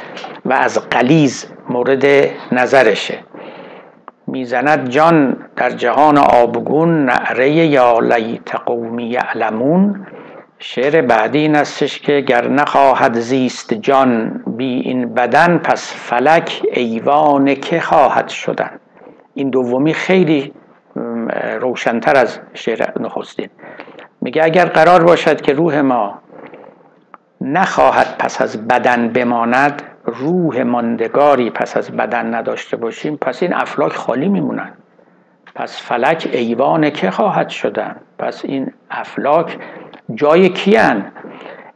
[0.44, 2.04] و از قلیز مورد
[2.52, 3.18] نظرشه.
[4.26, 10.06] می‌زند جان در جهان آبگون نعره یا لیت قومی یعلمون.
[10.58, 17.54] شعر بعدی این استش که گر نخواهد زیست جان بی این بدن پس فلک ایوان
[17.54, 18.70] که خواهد شدن.
[19.34, 20.52] این دومی خیلی
[21.60, 23.48] روشنتر از شعر نخستین.
[24.20, 26.18] میگه اگر قرار باشد که روح ما
[27.44, 33.16] نخواهد پس از بدن بماند روح ماندگاری پس از بدن نداشته باشیم.
[33.16, 34.72] پس این افلاک خالی میمونن.
[35.54, 39.58] پس فلک ایوان که خواهد شدن؟ پس این افلاک
[40.14, 41.04] جای کیان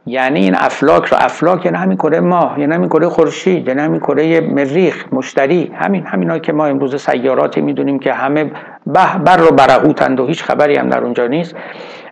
[0.05, 3.99] یعنی این افلاک رو افلاک یعنی همین کره ماه یعنی همین کره خورشید یعنی همین
[3.99, 8.43] کره مریخ مشتری همین همینا که ما امروز سیاراتی می‌دونیم که همه
[8.87, 11.55] به بر رو برهوتند و هیچ خبری هم در اونجا نیست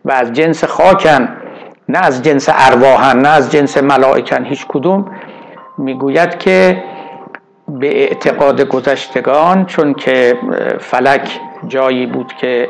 [0.05, 1.29] و از جنس خاکن.
[1.89, 5.11] نه از جنس ارواحن نه از جنس ملائکن هیچ کدوم.
[5.77, 6.83] می‌گوید که
[7.67, 10.37] به اعتقاد گذشتگان چون که
[10.79, 12.69] فلک جایی بود که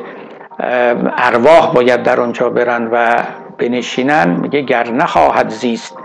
[1.17, 3.23] ارواح باید در آنجا برن و
[3.57, 5.97] بنشینن میگه گر نخواهد زیست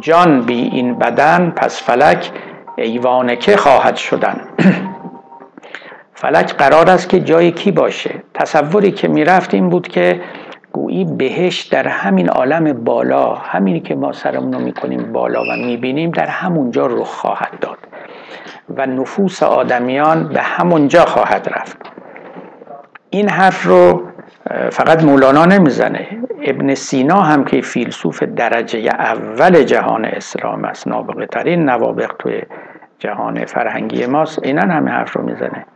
[0.00, 2.30] جان بی این بدن پس فلک
[2.76, 4.40] ایوان که خواهد شدن.
[6.14, 8.10] فلک قرار است که جای کی باشه.
[8.34, 10.20] تصوری که می‌رفت این بود که
[10.72, 16.10] گویی بهش در همین عالم بالا همینی که ما سرمون رو می‌کنیم بالا و می‌بینیم
[16.10, 17.78] در همونجا رخ خواهد داد
[18.76, 21.76] و نفوس آدمیان به همونجا خواهد رفت.
[23.10, 24.02] این حرف رو
[24.70, 26.06] فقط مولانا نمی‌زنه
[26.42, 32.42] ابن سینا هم که فیلسوف درجه اول جهان اسلام است نابغه ترین نوابق توی
[32.98, 35.66] جهان فرهنگی ماست اینا همه حرف رو می‌زنه.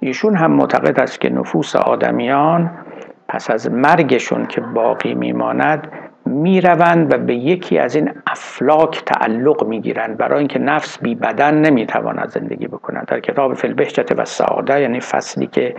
[0.00, 2.70] ایشون هم معتقد است که نفوس آدمیان
[3.28, 5.88] پس از مرگشون که باقی میماند
[6.26, 10.16] می‌روند و به یکی از این افلاک تعلق می‌گیرند.
[10.16, 13.06] برای اینکه نفس بی بدن نمی‌تواند زندگی بکند.
[13.06, 15.74] در کتاب فل بهجت و سعاده یعنی فصلی که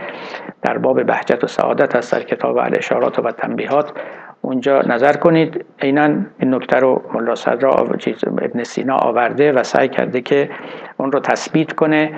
[0.62, 3.92] در باب بهجت و سعادت است در کتاب الاشارات و تنبیهات
[4.40, 5.64] اونجا نظر کنید.
[5.80, 6.04] عینا
[6.38, 10.50] این نکته رو ملا صدر ابن سینا آورده و سعی کرده که
[10.96, 12.12] اون رو تثبیت کنه.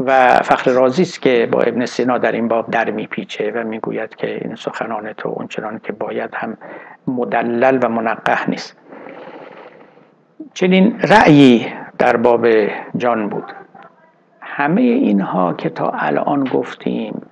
[0.00, 4.16] و فخر رازی است که با ابن سینا در این باب در میپیچه و می‌گوید
[4.16, 6.56] که این سخنان تو اونچنان که باید هم
[7.06, 8.76] مدلل و منقه نیست.
[10.54, 11.66] چنین رأیی
[11.98, 12.46] در باب
[12.96, 13.52] جان بود.
[14.40, 17.22] همه اینها که تا الان گفتیم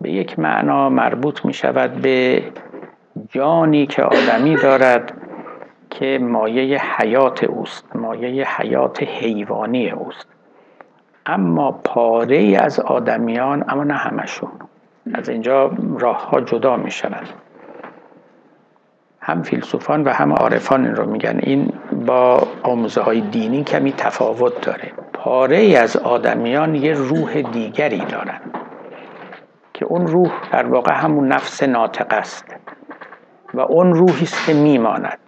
[0.00, 2.42] به یک معنا مربوط می شود به
[3.28, 5.12] جانی که آدمی دارد
[5.90, 10.33] که مایه حیات اوست مایه حیات حیوانی اوست.
[11.26, 14.50] اما پاره ای از آدمیان اما نه همشون.
[15.14, 17.28] از اینجا راه ها جدا می شوند
[19.20, 21.38] هم فیلسوفان و هم عارفان این رو میگن.
[21.42, 21.72] این
[22.06, 24.92] با آموزه های دینی کمی تفاوت داره.
[25.12, 28.40] پاره ای از آدمیان یه روح دیگری دارن
[29.74, 32.56] که اون روح در واقع همون نفس ناطق است
[33.54, 35.18] و اون روحی است که میماند.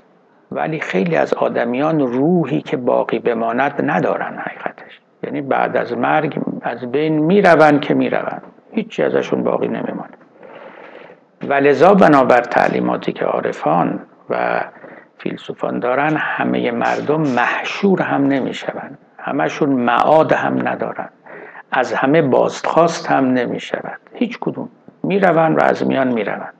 [0.53, 5.01] ولی خیلی از آدمیان روحی که باقی بماند ندارن حقیقتش.
[5.27, 8.43] یعنی بعد از مرگ از بین می‌روند که می‌روند.
[8.73, 10.17] هیچی ازشون باقی نمیماند
[11.49, 14.01] و بنابر تعلیماتی که عارفان
[14.31, 14.61] و
[15.19, 18.99] فیلسوفان دارن همه مردم محشور هم نمی‌شوند.
[19.19, 21.09] همشون معاد هم ندارن.
[21.73, 24.69] از همه بازخواست هم نمی شود هیچ کدوم.
[25.03, 26.55] می روند و از میان می روند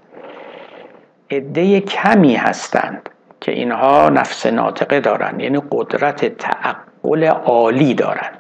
[1.31, 3.09] عده کمی هستند
[3.41, 8.36] که اینها نفس ناطقه دارند یعنی قدرت تعقل عالی دارند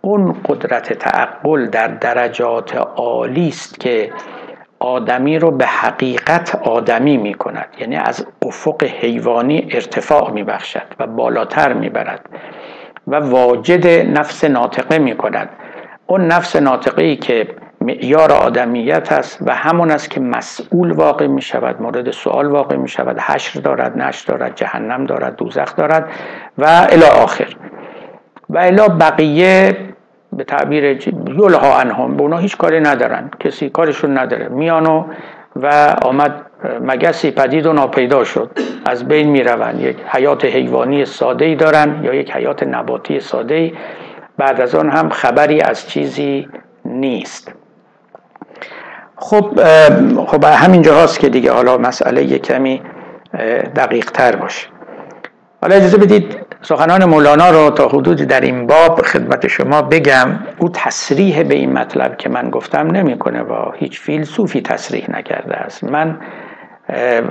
[0.00, 4.12] اون قدرت تعقل در درجات عالی است که
[4.78, 11.06] آدمی رو به حقیقت آدمی می کند یعنی از افق حیوانی ارتفاع می بخشد و
[11.06, 12.28] بالاتر می برد
[13.06, 13.86] و واجد
[14.18, 15.48] نفس ناطقه می کند
[16.06, 17.48] اون نفس ناطقه ای که
[17.80, 22.88] معیار آدمیت است و همون است که مسئول واقع می شود مورد سوال واقع می
[22.88, 26.10] شود حشر دارد نشر دارد جهنم دارد دوزخ دارد
[26.58, 27.56] و الی آخر.
[28.50, 29.89] و الی بقیه
[30.40, 30.84] به تعبیر
[31.26, 34.48] یلها انهم به اونا هیچ کاری ندارن کسی کارشون نداره.
[34.48, 35.04] میانو
[35.56, 36.46] و آمد
[36.80, 38.50] مگسی پدید و ناپیدا شد.
[38.86, 39.80] از بین می‌روند.
[39.80, 43.72] یک حیات حیوانی ساده ای دارن یا یک حیات نباتی ساده ای
[44.38, 46.48] بعد از آن هم خبری از چیزی
[46.84, 47.52] نیست.
[49.16, 49.60] خب
[50.26, 52.82] خب همینجا هاست که دیگه حالا مسئله کمی
[53.76, 54.68] دقیق تر باشه.
[55.62, 60.38] حالا اجازه بدید سخنان مولانا رو تا حدودی در این باب خدمت شما بگم.
[60.58, 65.84] او تصریح به این مطلب که من گفتم نمی‌کنه و هیچ فیلسوفی تصریح نکرده است.
[65.84, 66.20] من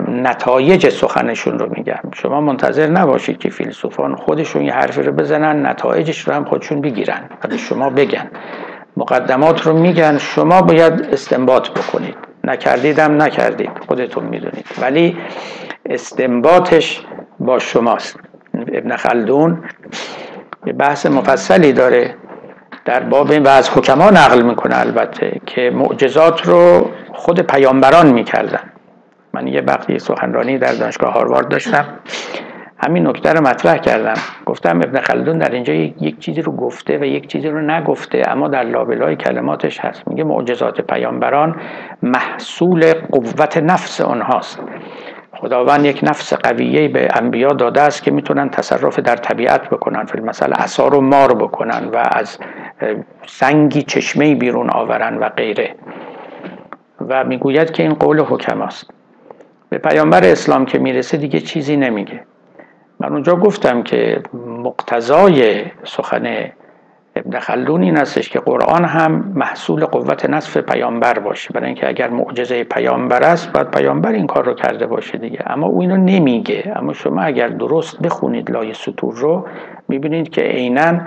[0.08, 2.00] نتایج سخنشون رو میگم.
[2.14, 7.22] شما منتظر نباشید که فیلسوفان خودشون یه حرفی رو بزنن نتایجش رو هم خودشون بگیرن
[7.44, 8.28] و به شما بگن.
[8.98, 10.18] مقدمات رو میگن.
[10.18, 12.16] شما باید استنباط بکنید.
[12.44, 13.72] نکردیدم نکردید.
[13.88, 14.66] خودتون می‌دونید.
[14.82, 15.18] ولی
[15.86, 17.02] استنباطش
[17.50, 18.20] با شماست.
[18.54, 19.64] ابن خلدون
[20.66, 22.16] یه بحث مفصلی داره
[22.86, 28.60] در باب این و از حکما نقل می‌کنه البته که معجزات رو خود پیامبران می‌کردن.
[29.34, 31.86] من یه وقتی سخنرانی در دانشگاه هاروارد داشتم.
[32.78, 34.22] همین نکته رو مطرح کردم.
[34.46, 38.48] گفتم ابن خلدون در اینجا یک چیزی رو گفته و یک چیزی رو نگفته اما
[38.48, 40.08] در لابلای کلماتش هست.
[40.08, 41.56] میگه معجزات پیامبران
[42.04, 44.60] محصول قوت نفس آنهاست.
[45.42, 50.26] خداوند یک نفس قویه به انبیا داده است که می‌تونن تصرف در طبیعت بکنن فیلم
[50.26, 52.38] مثلا اثار و مار بکنن و از
[53.28, 55.76] سنگی چشمه بیرون آورن و غیره.
[57.08, 58.92] و می‌گوید که این قول حکماست
[59.70, 62.20] به پیامبر اسلام که می‌رسه دیگه چیزی نمیگه.
[63.00, 64.22] من اونجا گفتم که
[64.64, 66.52] مقتضای سخن
[67.16, 71.54] ابن خلدون این استش که قرآن هم محصول قوت نصف پیامبر باشه.
[71.54, 75.40] برای اینکه اگر معجزه پیامبر است باید پیامبر این کار رو کرده باشه دیگه.
[75.46, 76.74] اما او اینو نمیگه.
[76.76, 79.48] اما شما اگر درست بخونید لای سطور رو
[79.88, 81.02] می‌بینید که عینا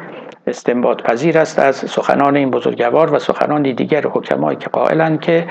[0.47, 5.47] استنباط پذیر است از سخنان این بزرگوار و سخنان دیگر حکمایی که قائلند که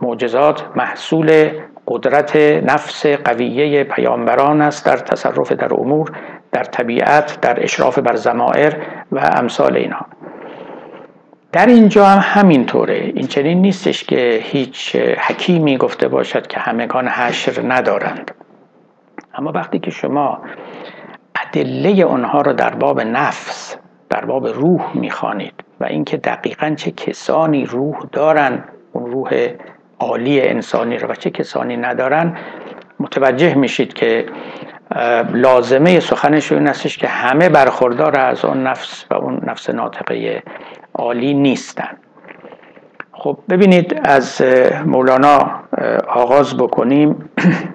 [0.00, 1.50] معجزات محصول
[1.88, 6.12] قدرت نفس قویه پیامبران است در تصرف در امور
[6.52, 8.76] در طبیعت در اشراف بر زمائر
[9.12, 10.06] و امثال اینها
[11.52, 13.12] در اینجا هم همینطوره.
[13.14, 18.30] این چنین نیستش که هیچ حکیمی گفته باشد که همگان حشر ندارند.
[19.34, 20.42] اما وقتی که شما
[21.42, 23.76] ادله آنها را در باب نفس
[24.10, 29.48] در باب روح می‌خوانید و اینکه دقیقا چه کسانی روح دارند اون روح
[29.98, 32.36] عالی انسانی رو و چه کسانی ندارن
[33.00, 34.26] متوجه میشید که
[35.32, 40.42] لازمه سخنش این استش که همه برخوردار از اون نفس و اون نفس ناطقه
[40.94, 41.96] عالی نیستن.
[43.12, 44.42] خب ببینید از
[44.86, 45.50] مولانا
[46.08, 47.30] آغاز بکنیم.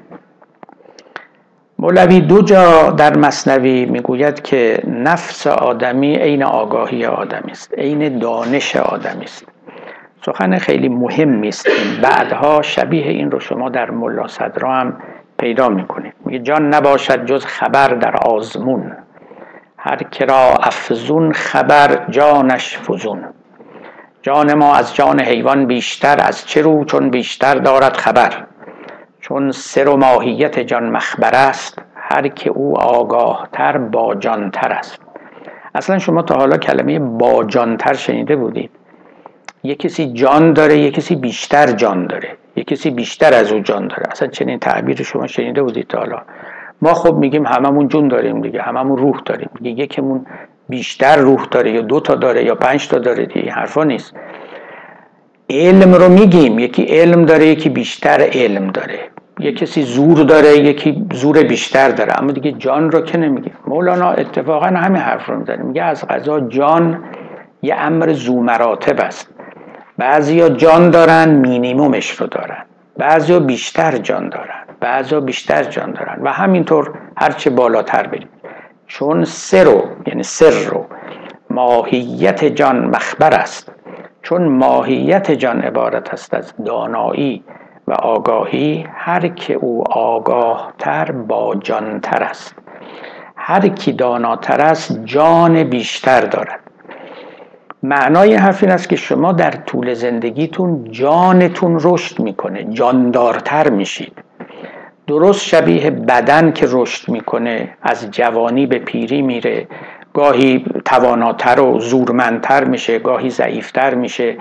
[1.79, 8.75] مولوی دو جا در مصنوی می‌گوید که نفس آدمی عین آگاهی آدمی است عین دانش
[8.75, 9.45] آدمی است.
[10.25, 11.67] سخن خیلی مهم است.
[12.01, 14.97] بعدها شبیه این رو شما در ملا صدرا هم
[15.39, 18.91] پیدا می‌کنید میگه جان نباشد جز خبر در آزمون.
[19.77, 23.25] هر کرا افزون خبر جانش فزون.
[24.21, 28.45] جان ما از جان حیوان بیشتر از چه رو چون بیشتر دارد خبر.
[29.21, 35.01] چون سر و ماهیت جان مخبر است هر که او آگاه تر با جانتر است.
[35.75, 38.71] اصلا شما تا حالا کلمه با جانتر شنیده بودید.
[39.63, 42.37] یک کسی جان داره یک کسی بیشتر جان داره.
[42.57, 44.03] یک کسی بیشتر از او جان داره.
[44.11, 46.21] اصلا چنین تعبیر شما شنیده بودید تا حالا.
[46.81, 49.49] ما خب میگیم هممون جون داریم دیگه هممون روح داریم.
[49.61, 50.25] دیگه یکمون
[50.69, 54.15] بیشتر روح داره یا دو تا داره یا پنج تا داره دیگه این حرفا نیست.
[55.49, 58.99] علم رو میگیم یکی علم داره یکی بیشتر علم داره.
[59.39, 62.19] یک کسی زور داره یکی زور بیشتر داره.
[62.19, 63.53] اما دیگه جان رو که نمیگیم.
[63.67, 65.63] مولانا اتفاقا همین حرف رو می‌زنه.
[65.63, 67.03] میگه از غذا جان
[67.61, 69.36] یه امر زو مراتب است.
[69.97, 72.65] بعضیا جان دارن مینیمومش رو دارن.
[72.97, 74.63] بعضیا بیشتر جان دارن.
[74.79, 76.19] بعضیا بیشتر جان دارن.
[76.21, 78.29] و همینطور هرچه بالاتر بریم.
[78.87, 80.85] چون سر رو یعنی سر رو
[81.49, 83.71] ماهیت جان مخبر است.
[84.21, 87.43] چون ماهیت جان عبارت است از دانایی
[87.87, 92.55] و آگاهی هر که او آگاه تر با جانتر است.
[93.35, 96.59] هر کی داناتر است جان بیشتر دارد.
[97.87, 104.13] معنای حرف این است که شما در طول زندگیتون جانتون رشد می‌کنه جاندارتر میشید.
[105.07, 109.67] درست شبیه بدن که رشد می‌کنه از جوانی به پیری میره.
[110.13, 114.37] گاهی تواناتر و زورمندتر میشه گاهی ضعیفتر میشه.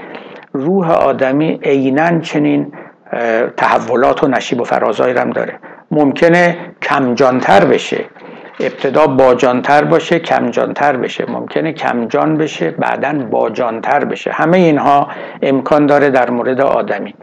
[0.53, 2.73] روح آدمی عینا چنین
[3.57, 5.59] تحولات و نشیب و فرازایی هم داره.
[5.91, 8.05] ممکنه کمجانتر بشه.
[8.61, 11.31] ابتدا باجانتر باشه کمجانتر بشه.
[11.31, 14.33] ممکنه کمجان بشه بعدا باجانتر بشه.
[14.33, 15.09] همه اینها
[15.43, 17.15] امکان داره در مورد آدمی.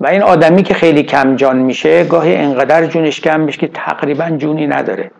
[0.00, 4.66] و این آدمی که خیلی کمجان میشه گاهی انقدر جونش کم میشه که تقریبا جونی
[4.66, 5.10] نداره.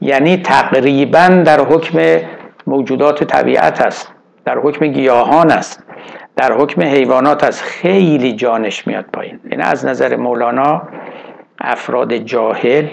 [0.00, 2.20] یعنی تقریبا در حکم
[2.66, 4.12] موجودات طبیعت است.
[4.44, 5.84] در حکم گیاهان است.
[6.36, 7.62] در حکم حیوانات است.
[7.62, 9.40] خیلی جانش میاد پایین.
[9.50, 10.82] یعنی از نظر مولانا
[11.60, 12.86] افراد جاهل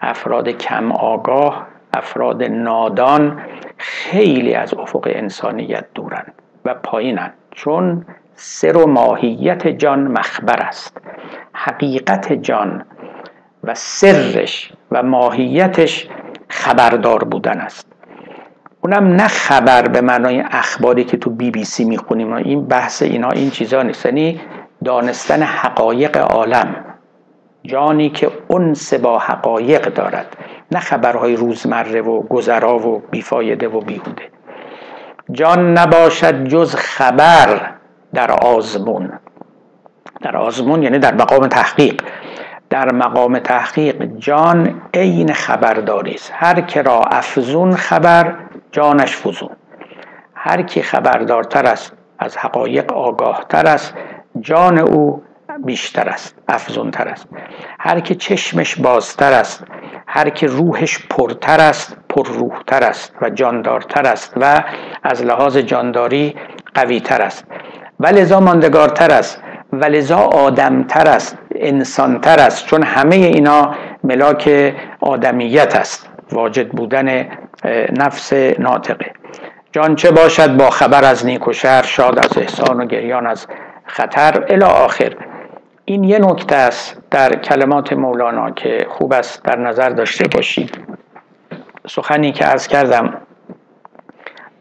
[0.00, 3.40] افراد کم آگاه افراد نادان
[3.78, 6.24] خیلی از افق انسانیت دورن
[6.64, 7.32] و پایینن.
[7.50, 10.96] چون سر و ماهیت جان مخبر است.
[11.52, 12.84] حقیقت جان
[13.64, 16.08] و سرش و ماهیتش
[16.48, 17.86] خبردار بودن است.
[18.80, 22.32] اونم نه خبر به معنای اخباری که تو بی بی سی می‌خونیم.
[22.32, 24.06] این بحث اینا این چیزا نیست.
[24.06, 24.40] یعنی
[24.84, 26.84] دانستن حقایق عالم.
[27.64, 30.36] جانی که انس با حقایق دارد
[30.72, 34.22] نه خبرهای روزمره و گذرا و بیفایده و بیهوده.
[35.32, 37.70] جان نباشد جز خبر
[38.14, 39.12] در آزمون.
[40.20, 42.02] در آزمون یعنی در مقام تحقیق.
[42.70, 46.32] در مقام تحقیق جان عین خبرداری است.
[46.34, 48.34] هر که را افزون خبر
[48.72, 49.50] جانش فزون.
[50.34, 53.94] هر کی خبردارتر است از حقایق آگاهتر است
[54.40, 55.22] جان او
[55.58, 57.28] بیشتر است افزونتر است.
[57.80, 59.64] هر که چشمش بازتر است
[60.06, 64.62] هر که روحش پرتر است پرروحتر است و جاندارتر است و
[65.02, 66.34] از لحاظ جانداری
[66.74, 67.44] قویتر است.
[68.00, 69.42] و لذا ماندگارتر است
[69.72, 73.74] و لذا آدمتر است انسانتر است چون همه اینا
[74.04, 77.28] ملاک آدمیت است واجد بودن
[77.98, 79.12] نفس ناطقه.
[79.72, 83.46] جان چه باشد با خبر از نیک شر شاد از احسان و گریان از
[83.86, 85.16] خطر الی آخر.
[85.90, 90.78] این یه نکته است در کلمات مولانا که خوب است در نظر داشته باشید.
[91.86, 93.14] سخنی که از کردم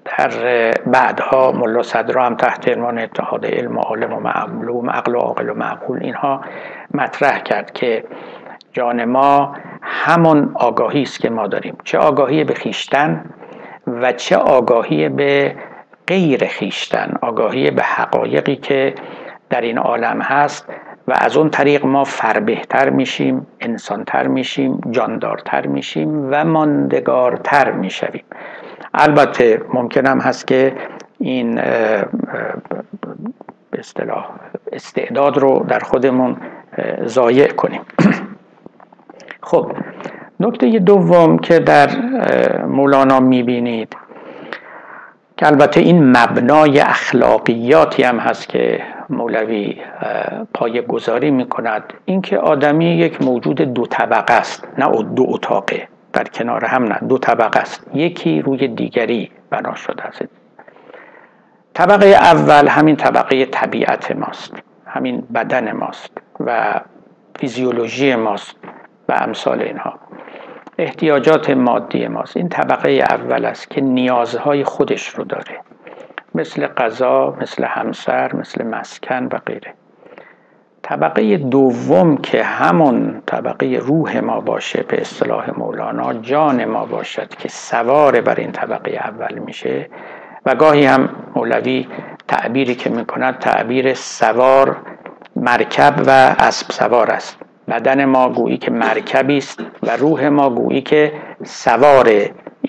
[0.06, 0.32] در
[0.86, 5.50] بعدها ملا صدرا هم تحت عنوان اتحاد علم و عالم و معلوم عقل و عاقل
[5.50, 6.42] و معقول اینها
[6.94, 8.04] مطرح کرد که
[8.74, 11.78] جان ما همون آگاهی است که ما داریم.
[11.84, 13.26] چه آگاهی به خیشتن
[13.88, 15.56] و چه آگاهی به
[16.08, 18.96] غیر خیشتن آگاهی به حقایقی که
[19.50, 20.70] در این عالم هست
[21.10, 28.24] و از اون طریق ما فربهتر میشیم انسانتر میشیم جاندارتر میشیم و ماندگارتر می‌شویم.
[28.94, 30.74] البته ممکن هم هست که
[31.20, 31.56] این
[33.72, 34.30] به اصطلاح
[34.72, 36.38] استعداد رو در خودمون
[37.06, 37.82] ضایع کنیم.
[39.50, 39.72] خب
[40.40, 41.90] نکته دوم که در
[42.66, 43.96] مولانا می‌بینید
[45.38, 49.82] که البته این مبنای اخلاقیاتی هم هست که مولوی
[50.54, 55.88] پای گذاری می کند اینکه آدمی یک موجود دو طبقه است نه دو اتاقه.
[56.14, 57.88] در کنار هم نه دو طبقه است.
[57.94, 60.26] یکی روی دیگری بنا شده است.
[61.74, 64.54] طبقه اول همین طبقه طبیعت ماست.
[64.86, 66.82] همین بدن ماست و
[67.40, 68.56] فیزیولوژی ماست
[69.10, 70.00] و امثال اینها.
[70.78, 72.38] احتیاجات مادی ماست.
[72.38, 75.69] این طبقه اول است که نیازهای خودش رو داره.
[76.36, 79.74] مثل غذا مثل همسر مثل مسکن و غیره.
[80.82, 87.50] طبقه دوم که همون طبقه روح ما باشه به اصطلاح مولانا جان ما باشد که
[87.50, 89.90] سوار بر این طبقه اول میشه
[90.46, 91.88] و گاهی هم مولوی
[92.28, 94.78] تعبیری که می‌کند تعبیر سوار
[95.36, 97.38] مرکب و اسب سوار است.
[97.70, 101.14] بدن ما گویی که مرکبی است و روح ما گویی که
[101.44, 102.10] سوار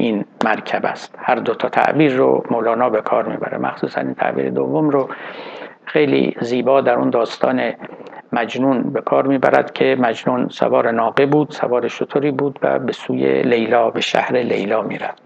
[0.00, 1.14] این مرکب است.
[1.18, 3.58] هر دو تا تعبیر رو مولانا به کار می‌بره.
[3.58, 5.08] مخصوصا این تعبیر دوم رو
[5.84, 7.72] خیلی زیبا در اون داستان
[8.32, 13.42] مجنون به کار می‌برد که مجنون سوار ناقه بود سوار شطوری بود و به سوی
[13.42, 15.22] لیلا به شهر لیلا می‌رفت.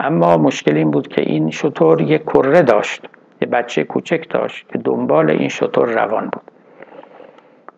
[0.00, 3.06] اما مشکل این بود که این شطور یک کره داشت
[3.42, 6.53] یه بچه کوچک داشت که دنبال این شطور روان بود.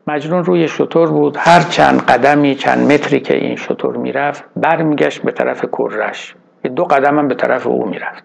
[0.07, 1.37] مجنون روی شطور بود.
[1.41, 6.35] هر چند قدمی چند متری که این شطور می‌رفت برمیگشت به طرف کرش.
[6.77, 8.25] دو قدم هم به طرف او می‌رفت.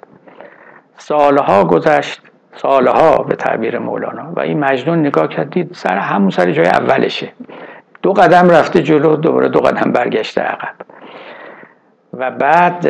[0.97, 2.21] سالها گذشت
[2.55, 4.31] سالها به تعبیر مولانا.
[4.35, 7.31] و این مجنون نگاه کرد دید سر همون سر جای اولشه.
[8.01, 10.75] دو قدم رفته جلو دوباره دو قدم برگشته عقب.
[12.13, 12.87] و بعد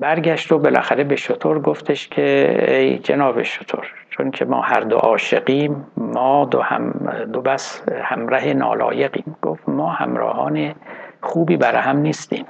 [0.00, 4.96] برگشت و بالاخره به شطور گفتش که ای جناب شطور چون که ما هر دو
[4.96, 6.92] عاشقیم ما دو, هم
[7.32, 9.36] دو بس همراه نالایقیم.
[9.42, 10.74] گفت ما همراهان
[11.20, 12.44] خوبی برای هم نیستیم.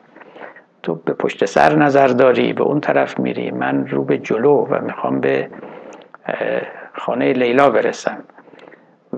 [0.83, 4.81] تو به پشت سر نظر داری به اون طرف میری من رو به جلو و
[4.81, 5.51] می‌خوام به
[6.95, 8.19] خانه لیلا برسم.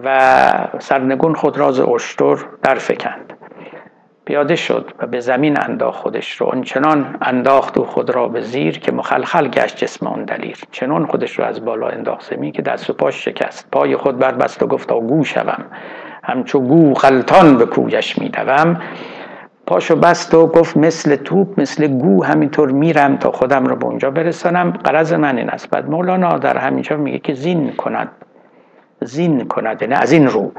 [0.05, 3.32] و سرنگون خود راز اشتر در فکند
[4.24, 8.78] پیاده شد و به زمین انداخت خودش رو آنچنان انداخت و خود را به زیر
[8.78, 10.58] که مخلخل گشت جسم آن دلیر.
[10.70, 13.68] چنان خودش رو از بالا انداخت زمین که دست و پاش شکست.
[13.72, 15.64] پای خود بست و گفتا گو شوم.
[16.24, 18.80] همچو گو خلطان به کویش میدوم
[19.66, 24.10] پاشو بست و گفت مثل توپ مثل گو همینطور میرم تا خودم رو به اونجا
[24.10, 24.70] برسانم.
[24.70, 25.70] قرض من این است.
[25.70, 28.08] بعد مولانا در همینجا میگه که زین کند.
[29.00, 29.82] زین کند.
[29.82, 30.52] یعنی از این رو.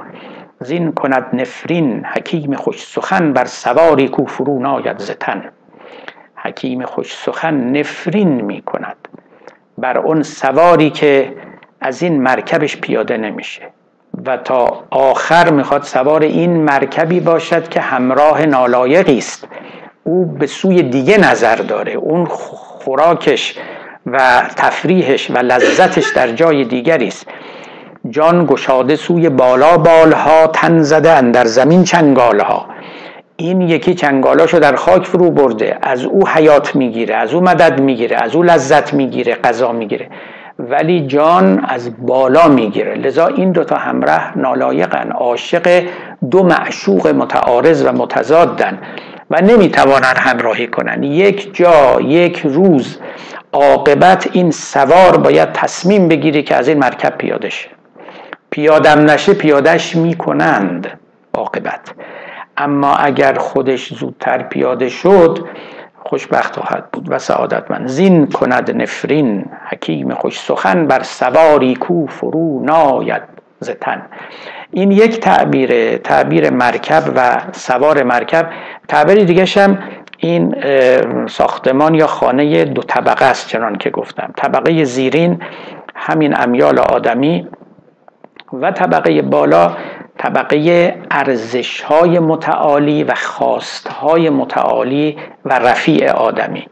[0.64, 5.44] زین کند نفرین حکیم خوش سخن بر سواری کو فرو ناید زتن
[6.36, 8.96] حکیم خوش سخن نفرین می کند.
[9.78, 11.34] بر اون سواری که
[11.82, 13.62] از این مرکبش پیاده نمیشه.
[14.26, 19.48] و تا آخر می‌خواد سوار این مرکبی باشد که همراه نالایقی است.
[20.04, 21.94] او به سوی دیگه نظر داره.
[21.94, 23.58] اون خوراکش
[24.06, 27.28] و تفریحش و لذتش در جای دیگری است.
[28.10, 32.66] جان گشاده سوی بالا بالها تن زده در زمین چنگالها.
[33.36, 35.78] این یکی چنگالاشو در خاک فرو برده.
[35.82, 40.10] از او حیات می‌گیره از او مدد می‌گیره از او لذت می‌گیره غذا می‌گیره.
[40.60, 42.96] ولی جان از بالا می‌گیره.
[42.96, 45.84] لذا این دوتا همراه نالایقن عاشق
[46.32, 48.78] دو معشوق متعارض و متضادن
[49.32, 51.04] و نمی‌توانند همراهی کنن.
[51.04, 52.98] یک جا یک روز
[53.54, 57.70] عاقبت این سوار باید تصمیم بگیره که از این مرکب پیاده شه.
[58.54, 61.00] پیادم نشه پیادش می‌کنند.
[61.34, 61.94] عاقبت.
[62.58, 65.48] اما اگر خودش زودتر پیاده شد
[66.04, 67.88] خوشبخت خواهد بود و سعادتمند.
[67.88, 73.22] زین کند نفرین حکیم خوش سخن بر سواری کو فرو ناید
[73.60, 74.02] زتن
[74.72, 78.50] این یک تعبیر تعبیر مرکب و سوار مرکب.
[78.88, 79.78] تعبیر دیگه هم
[80.18, 80.56] این
[81.28, 84.34] ساختمان یا خانه دو طبقه است چنان که گفتم.
[84.36, 85.42] طبقه زیرین
[85.96, 87.48] همین امیال آدمی
[88.54, 89.72] و طبقه بالا
[90.18, 96.68] طبقه ارزش های متعالی و خواست های متعالی و رفیع آدمی.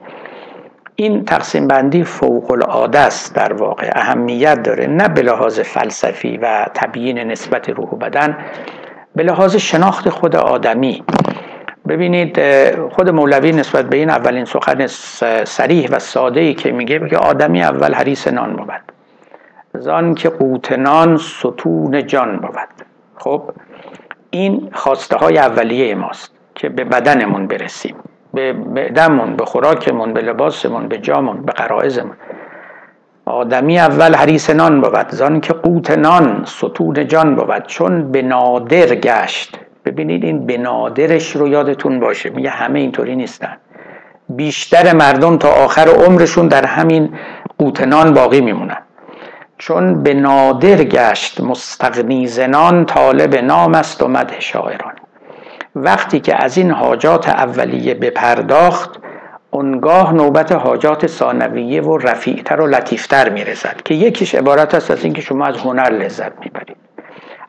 [0.95, 4.87] این تقسیم بندی فوق العاده است در واقع اهمیت داره.
[4.87, 8.37] نه به لحاظ فلسفی و تبیین نسبت روح و بدن
[9.15, 11.03] به لحاظ شناخت خود آدمی.
[11.87, 12.39] ببینید
[12.89, 14.87] خود مولوی نسبت به این اولین سخن
[15.43, 18.90] سریح و ساده ای که میگه که آدمی اول حریص نان بود.
[19.79, 22.85] زان که قوتنان ستون جان بود.
[23.15, 23.41] خب
[24.29, 27.95] این خواسته های اولیه ماست که به بدنمون برسیم.
[28.33, 32.15] به معدمون به خوراکمون به لباسمون به جامون به قرائزمون
[33.25, 35.09] آدمی اول حریص نان بود.
[35.09, 37.63] زان که قوت نان ستون جان بود.
[37.67, 39.59] چون به نادر گشت.
[39.85, 42.29] ببینید این به نادرش رو یادتون باشه.
[42.29, 43.57] میگه همه اینطوری نیستن.
[44.29, 47.13] بیشتر مردم تا آخر عمرشون در همین
[47.57, 48.77] قوت نان باقی میمونن.
[49.61, 54.93] چون به نادر گشت مستغنی زنان طالب نام است و مده شاعران.
[55.75, 58.99] وقتی که از این حاجات اولیه بپرداخت
[59.51, 65.21] اونگاه نوبت حاجات ثانویه و رفیعتر و لطیفتر می‌رسد که یکیش عبارت است از اینکه
[65.21, 66.77] شما از هنر لذت می‌برید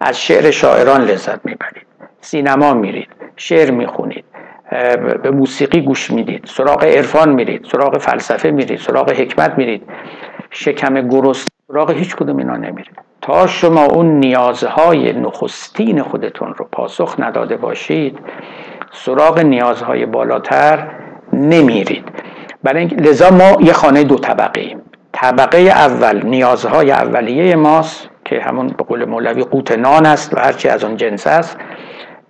[0.00, 1.86] از شعر شاعران لذت می‌برید
[2.20, 4.24] سینما میرید شعر می‌خونید.
[5.22, 9.82] به موسیقی گوش می‌دید سراغ عرفان میرید سراغ فلسفه میرید سراغ حکمت میرید.
[10.50, 12.98] شکم گرست سراغ هیچ کدوم اینا نمیرید.
[13.20, 18.18] تا شما اون نیازهای نخستین خودتون رو پاسخ نداده باشید
[18.92, 20.88] سراغ نیازهای بالاتر
[21.32, 22.04] نمیرید.
[22.62, 24.82] برای لذا ما یه خانه دو طبقه ایم.
[25.12, 30.68] طبقه اول نیازهای اولیه ماست که همون به قول مولوی قوت نان است و هرچی
[30.68, 31.58] از اون جنس است.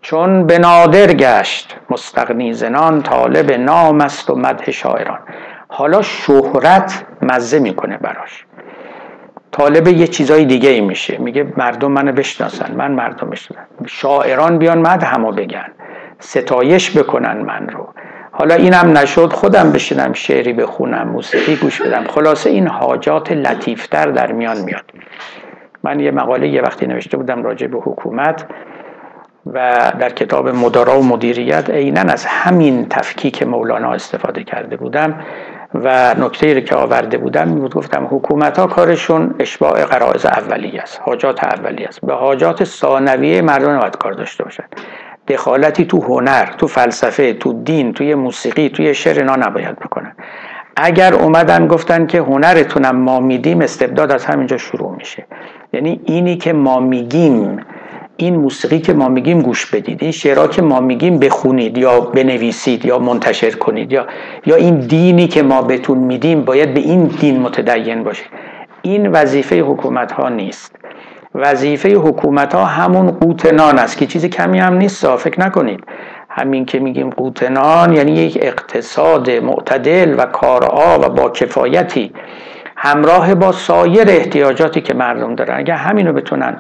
[0.03, 5.19] چون به نادر گشت مستغنی زنان طالب نام است و مدح شاعران.
[5.69, 8.45] حالا شهرت مزه می‌کنه براش.
[9.53, 11.19] طالب یه چیزای دیگه ای میشه.
[11.19, 13.67] میگه مردم منو بشناسن من مردم بشناسن.
[13.87, 15.69] شاعران بیان مد همو بگن.
[16.19, 17.89] ستایش بکنن من رو.
[18.33, 22.05] حالا اینم نشد خودم بشینم شعری بخونم موسیقی گوش بدم.
[22.05, 24.85] خلاصه این حاجات لطیفتر در میان میاد.
[25.83, 28.47] من یه مقاله یه وقتی نوشته بودم راجع به حکومت.
[29.47, 35.21] و در کتاب مدارا و مدیریت عینا از همین تفکیک مولانا استفاده کرده بودم
[35.75, 41.01] و نکته که آورده بودم می بود گفتم حکومت ها کارشون اشباع قرائز اولیه است
[41.05, 42.01] حاجات اولیه است.
[42.01, 44.65] به حاجات ثانویه مردم نباید کار داشته باشن.
[45.29, 50.13] دخالتی تو هنر تو فلسفه تو دین توی موسیقی توی شعر اینا نباید بکنن.
[50.77, 55.27] اگر اومدن گفتن که هنرتونم ما میدیم استبداد از همینجا شروع میشه.
[55.73, 57.61] یعنی اینی که ما میگیم
[58.23, 62.85] این موسیقی که ما میگیم گوش بدید این شعرها که ما میگیم بخونید یا بنویسید
[62.85, 64.07] یا منتشر کنید یا
[64.47, 68.25] یا این دینی که ما بهتون میدیم باید به این دین متدین باشه.
[68.83, 70.77] این وظیفه حکومت ها نیست.
[71.35, 75.85] وظیفه حکومت ها همون قوتنان است که چیز کمی هم نیست فکر نکنید.
[76.29, 82.13] همین که میگیم قوتنان یعنی یک اقتصاد معتدل و کارآ و با کفایتی.
[82.77, 85.59] همراه با سایر احتیاجاتی که مردم دارن.
[85.59, 86.57] اگر همین رو بتونن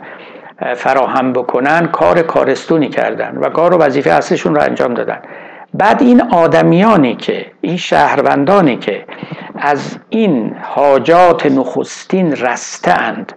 [0.76, 5.18] فراهم بکنن کار کارستونی کردن و کار و وظیفه اصلشون رو انجام دادن.
[5.74, 9.04] بعد این آدمیانی که این شهروندانی که
[9.58, 13.32] از این حاجات نخستین رستند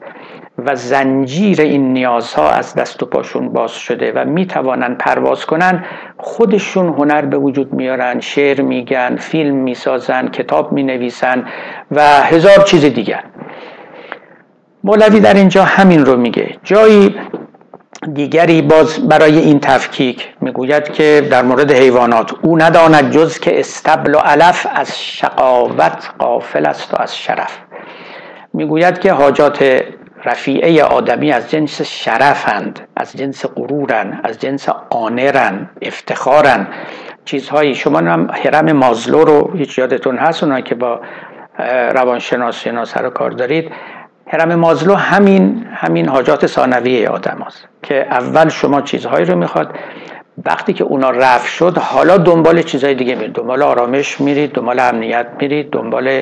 [0.57, 5.85] و زنجیر این نیازها از دست و پاشون باز شده و می‌توانند پرواز کنن
[6.17, 11.45] خودشون هنر به وجود میارن شعر میگن فیلم می‌سازن کتاب می‌نویسن
[11.91, 13.23] و هزار چیز دیگر.
[14.85, 16.57] مولوی در اینجا همین رو میگه.
[16.63, 17.15] جایی
[18.13, 24.15] دیگری باز برای این تفکیک می‌گوید که در مورد حیوانات او نداند جز که استبل
[24.15, 27.57] و علف از شقاوت قافل است و از شرف.
[28.53, 29.83] می‌گوید که حاجات
[30.25, 36.67] رفیعه آدمی از جنس شرفند از جنس غرورن از جنس آنرن افتخارن.
[37.25, 40.99] چیزهایی شما هم حرم مازلو رو هیچ یادتون هست اونایی که با
[41.93, 43.71] روانشناس اینا سر کار دارید.
[44.27, 47.67] هرم مازلو همین همین حاجات ثانویه آدم هست.
[47.83, 49.69] که اول شما چیزهایی رو می‌خواد
[50.45, 55.27] وقتی که اونا رفت شد حالا دنبال چیزهای دیگه میرید دنبال آرامش میرید دنبال امنیت
[55.39, 56.21] میرید دنبال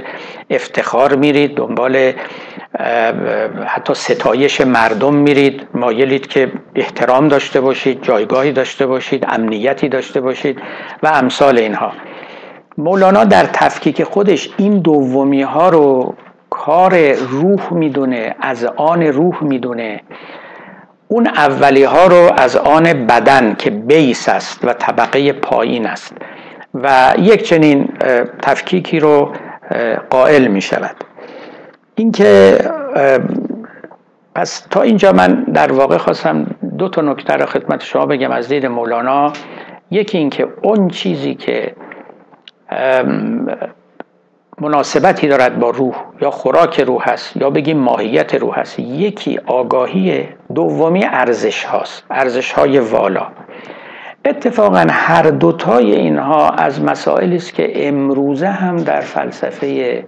[0.49, 2.13] افتخار میرید دنبال
[3.65, 10.61] حتی ستایش مردم میرید مایلید که احترام داشته باشید جایگاهی داشته باشید امنیتی داشته باشید
[11.03, 11.91] و امثال اینها
[12.77, 16.15] مولانا در تفکیک خودش این دومی ها رو
[16.53, 20.01] کار روح می‌دونه از آن روح می‌دونه.
[21.07, 26.17] اون اولی ها رو از آن بدن که بیس است و طبقه پایین است
[26.73, 27.89] و یک چنین
[28.41, 29.31] تفکیکی رو
[30.09, 30.95] قائل می شود
[31.95, 32.57] اینکه
[34.35, 36.45] پس تا اینجا من در واقع خواستم
[36.77, 39.33] دو تا نکته رو خدمت شما بگم از دید مولانا.
[39.91, 41.75] یکی اینکه اون چیزی که
[44.61, 50.29] مناسبتی دارد با روح یا خوراک روح هست یا بگیم ماهیت روح هست یکی آگاهی
[50.55, 53.27] دومی ارزش هاست ارزش های والا.
[54.25, 60.03] اتفاقا هر دوتای اینها از مسائلی است که امروزه هم در فلسفه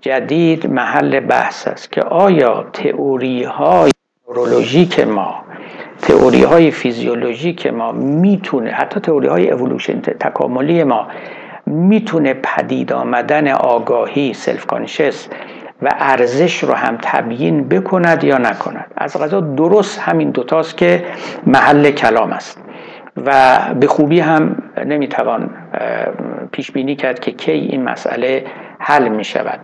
[0.00, 3.90] جدید محل بحث است که آیا تئوری های
[4.28, 5.34] نورولوژیک ما
[6.02, 11.06] تئوری های فیزیولوژیک ما می‌تونه حتی تئوری های اولوشن تکاملی ما
[11.66, 15.28] می‌تونه پدید آمدن آگاهی self conscious
[15.82, 18.86] و ارزش رو هم تبیین بکند یا نکند.
[18.96, 21.04] از قضا درست همین دوتاست که
[21.46, 22.62] محل کلام است.
[23.26, 25.50] و به خوبی هم نمی‌توان
[26.52, 28.44] پیش بینی کرد که کی این مسئله
[28.78, 29.60] حل می شود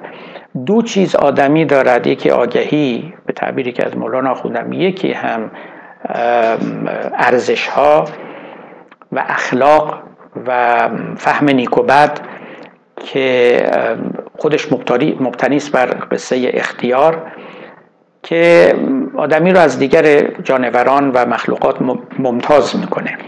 [0.67, 5.51] دو چیز آدمی دارد یکی آگهی به تعبیری که از مولانا خوندم یکی هم
[7.15, 8.05] ارزش ها
[9.13, 10.03] و اخلاق.
[10.47, 12.21] و فهم نیک و بد
[12.97, 13.71] که
[14.39, 14.73] خودش
[15.21, 17.33] مبتنی است بر قصه اختیار
[18.23, 18.75] که
[19.17, 21.77] آدمی رو از دیگر جانوران و مخلوقات
[22.19, 23.19] ممتاز می‌کنه.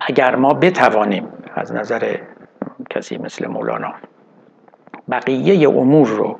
[0.00, 2.16] اگر ما بتوانیم از نظر
[2.90, 3.94] کسی مثل مولانا
[5.10, 6.38] بقیه امور رو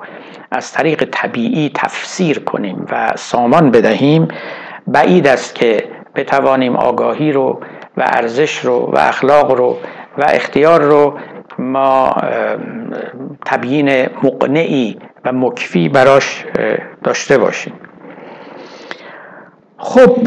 [0.51, 4.27] از طریق طبیعی تفسیر کنیم و سامان بدهیم
[4.87, 5.83] بعید است که
[6.15, 7.61] بتوانیم آگاهی رو
[7.99, 9.77] و ارزش رو و اخلاق رو
[10.17, 11.13] و اختیار رو
[11.59, 12.15] ما
[13.45, 13.89] تبیین
[14.23, 16.45] مقنعی و مکفی براش
[17.03, 17.73] داشته باشیم.
[19.77, 20.17] خب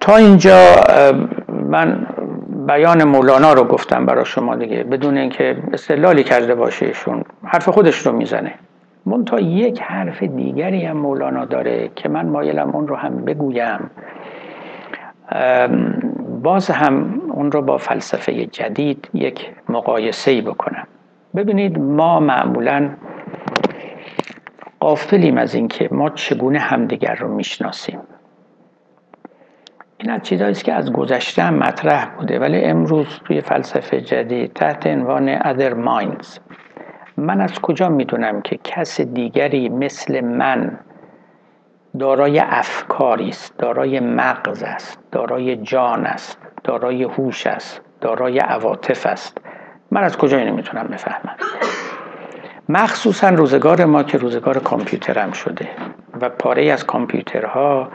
[0.00, 0.74] تا اینجا
[1.48, 2.06] من
[2.66, 8.06] بیان مولانا رو گفتم برای شما دیگه بدون اینکه استدلالی کرده باشه ایشون حرف خودش
[8.06, 8.54] رو می‌زنه.
[9.26, 13.90] تا یک حرف دیگری هم مولانا داره که من مایلم اون رو هم بگویم.
[16.42, 20.86] باز هم اون رو با فلسفه جدید یک مقایسه بکنم.
[21.36, 22.90] ببینید ما معمولا
[24.80, 27.98] قافلیم از اینکه ما چگونه همدیگر رو می‌شناسیم.
[29.98, 34.86] این از چیزهایی که از گذشته هم مطرح بوده ولی امروز توی فلسفه جدید تحت
[34.86, 36.40] عنوان other minds.
[37.16, 40.78] من از کجا می‌دونم که کس دیگری مثل من
[41.98, 49.38] دارای افکاری است دارای مغز است دارای جان است دارای هوش است دارای عواطف است.
[49.90, 51.36] من از کجا اینو می‌تونم بفهمم؟
[52.68, 55.68] مخصوصا روزگار ما که روزگار کامپیوتر هم شده
[56.20, 57.88] و پاره از کامپیوترها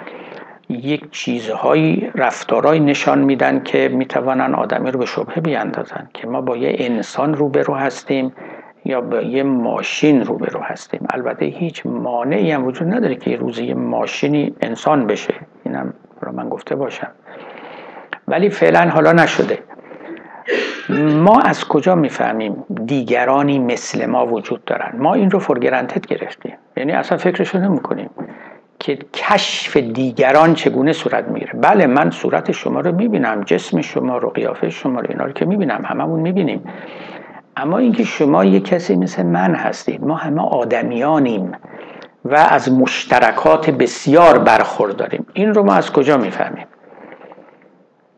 [0.69, 6.57] یک چیزهایی رفتارهایی نشان میدن که می‌توانن آدمی رو به شبهه بیاندازن که ما با
[6.57, 8.33] یه انسان روبرو هستیم
[8.86, 11.07] یا با یه ماشین روبرو هستیم.
[11.09, 15.33] البته هیچ مانعی هم وجود نداره که روزی یه ماشینی انسان بشه.
[15.63, 17.11] اینم رو من گفته باشم.
[18.27, 19.59] ولی فعلا حالا نشده.
[21.15, 26.53] ما از کجا می‌فهمیم دیگرانی مثل ما وجود دارن؟ ما این رو فرگرنتت گرفتیم.
[26.77, 28.09] یعنی اصلا فکرشو نمی کنیم
[28.79, 31.53] که کشف دیگران چگونه صورت می‌گیره.
[31.53, 35.45] بله من صورت شما رو می‌بینم جسم شما رو قیافه شما رو اینا رو که
[35.45, 36.63] می‌بینم هممون می‌بینیم.
[37.58, 41.51] اما اینکه شما یه کسی مثل من هستید ما همه آدمیانیم
[42.26, 45.26] و از مشترکات بسیار برخورداریم.
[45.34, 46.66] این رو ما از کجا می‌فهمیم؟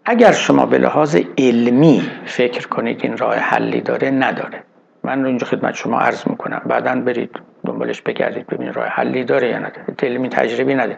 [0.05, 4.63] اگر شما به لحاظ علمی فکر کنید این راه حلی داره نداره.
[5.03, 6.61] من رو اینجا خدمت شما عرض می‌کنم.
[6.65, 9.85] بعدا برید دنبالش بگردید ببینید راه حلی داره یا نداره.
[10.03, 10.97] علمی تجربی نداره.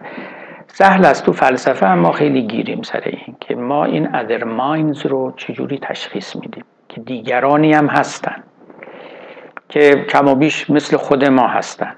[0.67, 5.05] سهل است تو فلسفه هم ما خیلی گیریم سر این که ما این ادر ماینز
[5.05, 6.63] رو چجوری تشخیص میدیم.
[6.89, 8.35] که دیگرانی هم هستن
[9.69, 11.91] که کم و بیش مثل خود ما هستن.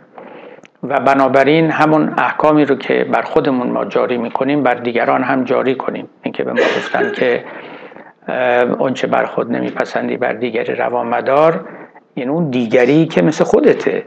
[0.84, 5.76] و بنابراین همون احکامی رو که بر خودمون ما جاری می‌کنیم بر دیگران هم جاری
[5.76, 6.10] کنیم.
[6.24, 7.44] اینکه به ما گفتن که
[8.80, 11.66] اونچه بر خود نمیپسندی بر دیگری روا مدار
[12.14, 14.06] این اون دیگری که مثل خودته.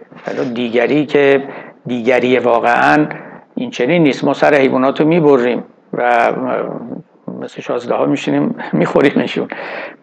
[0.55, 1.45] دیگری که
[1.87, 3.07] دیگری واقعا
[3.55, 4.25] این چنین نیست.
[4.25, 6.33] ما سر حیوانات رو می‌بریم و
[7.41, 9.49] مثل شازده ها میشینیم میخوریمشون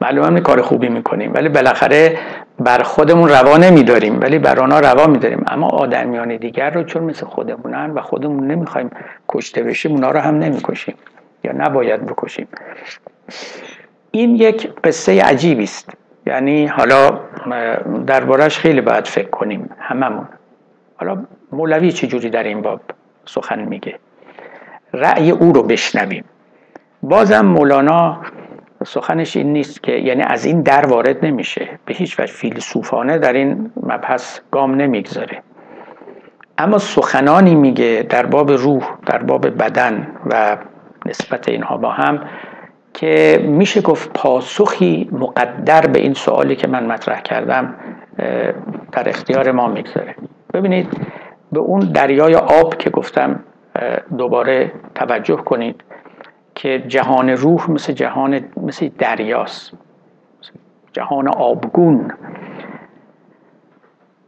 [0.02, 2.18] معلوم هم کار خوبی می‌کنیم ولی بالاخره
[2.60, 5.44] بر خودمون روا نمیداریم ولی بر آنها روا میداریم.
[5.48, 8.90] اما آدمیان دیگر رو چون مثل خودمونن و خودمون نمی‌خوایم
[9.30, 10.96] کشته بشیم اونا رو هم نمی‌کشیم
[11.44, 12.48] یا نباید بکشیم.
[14.12, 15.90] این یک قصه عجیبی است.
[16.26, 17.20] یعنی حالا
[18.08, 20.28] دربارش خیلی باید فکر کنیم هممون.
[20.98, 22.82] حالا مولوی چجوری در این باب
[23.26, 24.00] سخن میگه؟
[24.94, 26.24] رأی او رو بشنویم.
[27.04, 28.18] بازم مولانا
[28.86, 31.70] سخنش این نیست که یعنی از این در وارد نمیشه.
[31.86, 35.42] به هیچ وجه فیلسوفانه در این مبحث گام نمی‌گذاره.
[36.58, 40.58] اما سخنانی میگه در باب روح در باب بدن و
[41.06, 42.20] نسبت اینها با هم
[42.94, 47.76] که میشه گفت پاسخی مقدر به این سوالی که من مطرح کردم
[48.92, 50.16] در اختیار ما می‌گذاره.
[50.54, 50.88] ببینید
[51.52, 53.40] به اون دریای آب که گفتم
[54.18, 55.84] دوباره توجه کنید.
[56.56, 59.74] که جهان روح مثل جهان مثل دریاست
[60.94, 62.14] جهان آبگون.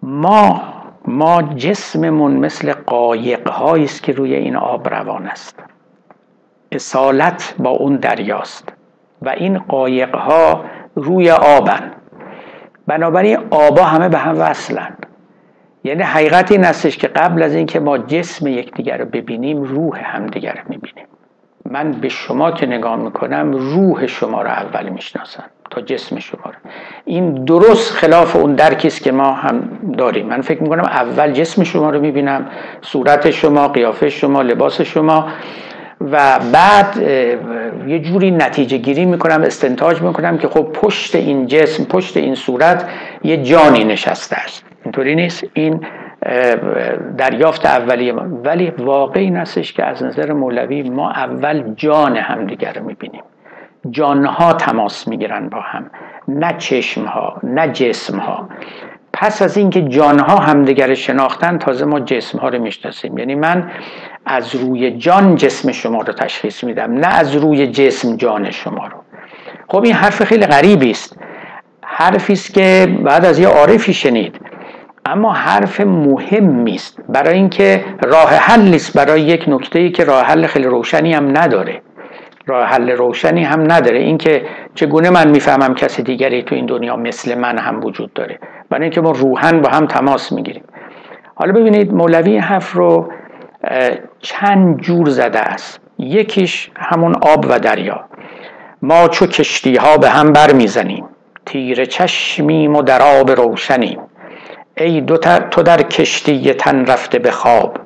[0.03, 0.61] ما
[1.07, 5.63] ما جسممون مثل قایق است که روی این آب روان است.
[6.71, 8.73] اصالت با اون دریاست
[9.21, 10.65] و این قایق ها
[10.95, 11.91] روی آبن.
[12.87, 14.97] بنابراین آبا همه به هم وصلن.
[15.83, 20.53] یعنی حقیقت این استش که قبل از اینکه ما جسم یکدیگر رو ببینیم روح همدیگر
[20.53, 21.05] رو می‌بینیم.
[21.69, 26.69] من به شما که نگاه می‌کنم روح شما رو اول می‌شناسم تا جسم شما رو
[27.05, 30.25] این درست خلاف اون درکی است که ما هم داریم.
[30.25, 32.49] من فکر می‌کنم اول جسم شما رو می‌بینم
[32.81, 35.27] صورت شما قیافه شما لباس شما
[36.11, 36.97] و بعد
[37.87, 42.89] یه جوری نتیجه گیری می‌کنم استنتاج می‌کنم که خب پشت این جسم پشت این صورت
[43.23, 44.65] یه جانی نشسته است.
[44.83, 45.43] اینطوری نیست.
[45.53, 45.85] این
[47.17, 48.41] دریافت اولیه ما.
[48.43, 53.23] ولی واقع این هستش که از نظر مولوی ما اول جان همدیگر رو می‌بینیم.
[53.89, 55.91] جانها تماس می‌گیرن با هم.
[56.27, 58.49] نه چشمها نه جسمها.
[59.13, 63.17] پس از اینکه جانها همدیگر شناختن تازه ما جسمها رو می‌شناسیم.
[63.17, 63.71] یعنی من
[64.25, 68.97] از روی جان جسم شما رو تشخیص میدم نه از روی جسم جان شما رو.
[69.67, 71.17] خب این حرف خیلی غریبی است.
[71.81, 74.39] حرفی است که بعد از یه عارفی شنید.
[75.05, 78.97] اما حرف مهمی است برای اینکه راه حل نیست.
[78.97, 81.81] برای یک نکته ای که راه حل خیلی روشنی هم نداره.
[82.45, 83.99] راه حل روشنی هم نداره.
[83.99, 84.45] اینکه
[84.75, 88.39] چگونه من می‌فهمم کسی دیگری تو این دنیا مثل من هم وجود داره.
[88.69, 90.63] برای اینکه ما روحن با هم تماس می‌گیریم.
[91.35, 93.11] حالا ببینید مولوی حرف رو
[94.19, 95.79] چند جور زده است.
[95.99, 98.03] یکیش همون آب و دریا.
[98.81, 101.05] ما چو کشتی ها به هم بر می‌زنیم
[101.45, 103.99] تیر چشمیم و در آب روشنیم.
[104.77, 107.77] ای دو تو در کشتی تن رفته به خواب.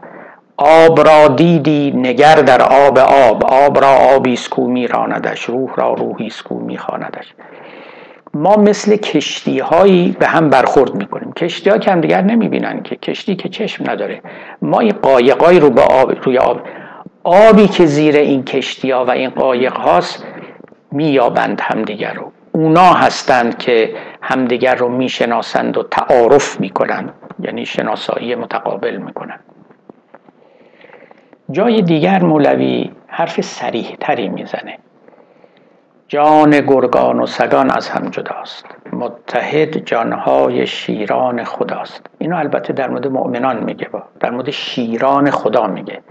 [0.57, 3.43] آب را دیدی نگر در آب آب.
[3.45, 7.33] آب را آبی سکو میراندش روح را روحی سکو میخواندش.
[8.33, 11.33] ما مثل کشتی هایی به هم برخورد می‌کنیم.
[11.33, 14.21] کشتی ها که هم دیگر نمی‌بینن که کشتی که چشم نداره.
[14.61, 16.61] ما این قایقایی رو به آب روی آب
[17.23, 20.25] آبی که زیر این کشتی ها و این قایق هاست
[20.91, 22.31] میابند همدیگر رو.
[22.57, 29.39] اونا هستند که همدیگر رو می‌شناسند و تعارف می‌کنند یعنی شناسایی متقابل می‌کنند.
[31.51, 34.77] جای دیگر مولوی حرف سریح تری می‌زنه.
[36.07, 38.65] جان گرگان و سگان از هم جداست.
[38.93, 42.09] متحد جانهای شیران خداست.
[42.17, 44.03] اینو البته در مورد مؤمنان میگه با.
[44.19, 46.01] در مورد شیران خدا میگه.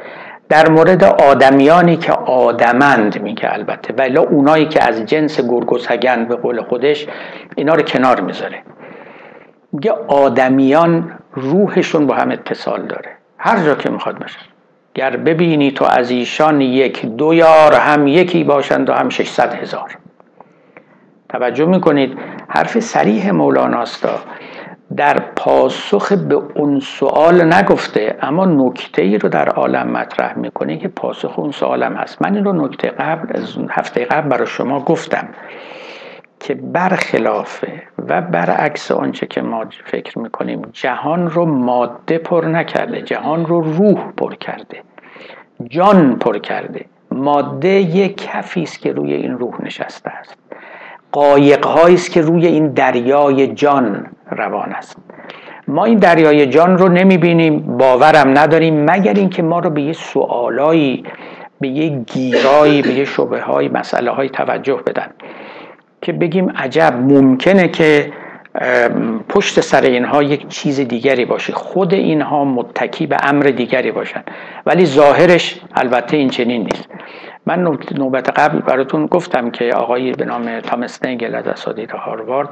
[0.48, 3.94] در مورد آدمیانی که آدمند میگه البته.
[3.98, 7.06] ولی اونایی که از جنس گرگ و سگن به قول خودش
[7.56, 8.62] اینا رو کنار می‌ذاره.
[9.72, 13.10] میگه آدمیان روحشون با هم اتصال داره.
[13.38, 14.38] هر جا که می‌خواد باشه.
[14.94, 19.98] گر ببینی تو از ایشان یک دو یار هم یکی باشند و هم 600 هزار.
[21.28, 22.18] توجه می‌کنید؟
[22.48, 24.18] حرف سریح مولاناستا
[24.96, 30.88] در پاسخ به اون سوال نگفته اما نکته ای رو در عالم مطرح می‌کنه که
[30.88, 32.22] پاسخ اون سوالم هست.
[32.22, 35.28] من این رو نکته قبل از هفته قبل برای شما گفتم
[36.40, 43.46] که برخلافه و برعکس آنچه که ما فکر می‌کنیم جهان رو ماده پر نکرده جهان
[43.46, 44.82] رو روح پر کرده
[45.68, 46.84] جان پر کرده.
[47.10, 50.36] ماده یک کفی است که روی این روح نشسته است.
[51.16, 54.96] قایق است که روی این دریای جان روان است.
[55.68, 61.04] ما این دریای جان رو نمی‌بینیم باورم نداریم مگر اینکه ما رو به یه سوالایی
[61.60, 65.06] به یه گیرایی به یه شبه های مسئله های توجه بدن
[66.02, 68.12] که بگیم عجب ممکنه که
[69.28, 71.52] پشت سر اینها یک چیز دیگری باشه.
[71.52, 74.22] خود اینها متکی به امر دیگری باشن.
[74.66, 76.88] ولی ظاهرش البته این چنین نیست.
[77.46, 82.48] من نوبت قبل براتون گفتم که آقایی به نام تامس نگل از اساتید هاروارد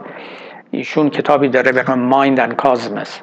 [0.71, 3.21] ایشون کتابی داره به نام مایند اند کازمس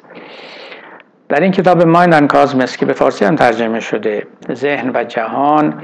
[1.28, 5.82] در این کتاب Mind and Cosmos که به فارسی هم ترجمه شده ذهن و جهان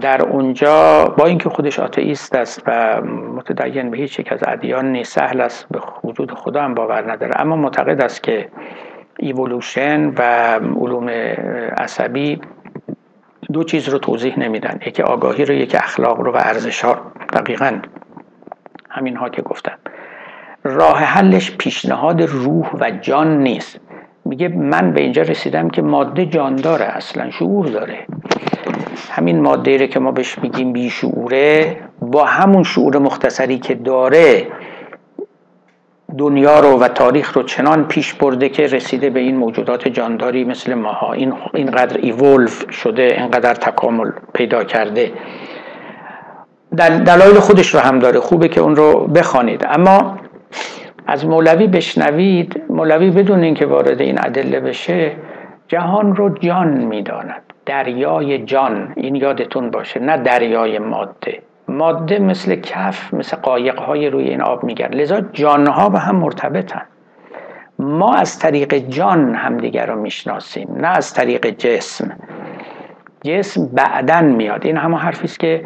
[0.00, 3.00] در اونجا با اینکه خودش آتئیست است و
[3.36, 7.40] متدین به هیچ یک از ادیان نیست سهل است به وجود خدا هم باور نداره.
[7.40, 8.48] اما معتقد است که
[9.18, 10.22] ایولوشن و
[10.80, 11.08] علوم
[11.78, 12.40] عصبی
[13.52, 14.78] دو چیز رو توضیح نمیدن.
[14.86, 17.78] یکی آگاهی رو یکی اخلاق رو و ارزش ها دقیقا
[18.90, 19.78] همین ها که گفتم.
[20.64, 23.80] راه حلش پیشنهاد روح و جان نیست.
[24.24, 28.06] میگه من به اینجا رسیدم که ماده جان داره اصلا شعور داره.
[29.10, 34.46] همین ماده که ما بهش میگیم بیشعوره با همون شعور مختصری که داره
[36.18, 40.74] دنیا رو و تاریخ رو چنان پیش برده که رسیده به این موجودات جانداری مثل
[40.74, 41.12] ماها.
[41.12, 45.12] این اینقدر ایولف شده اینقدر تکامل پیدا کرده.
[47.06, 48.20] دلایل خودش رو هم داره.
[48.20, 49.66] خوبه که اون رو بخوانید.
[49.68, 50.18] اما
[51.06, 55.12] از مولوی بشنوید مولوی بدون اینکه وارد این ادله بشه
[55.68, 57.42] جهان رو جان می‌داند.
[57.66, 58.92] دریای جان.
[58.96, 60.00] این یادتون باشه.
[60.00, 61.42] نه دریای ماده.
[61.70, 64.94] ماده مثل کف مثل قایق های روی این آب میگرد.
[64.94, 66.82] لذا جانها به هم مرتبطن.
[67.78, 72.16] ما از طریق جان همدیگر رو می‌شناسیم نه از طریق جسم.
[73.24, 74.66] جسم بعدن میاد.
[74.66, 75.64] این همه حرفی است که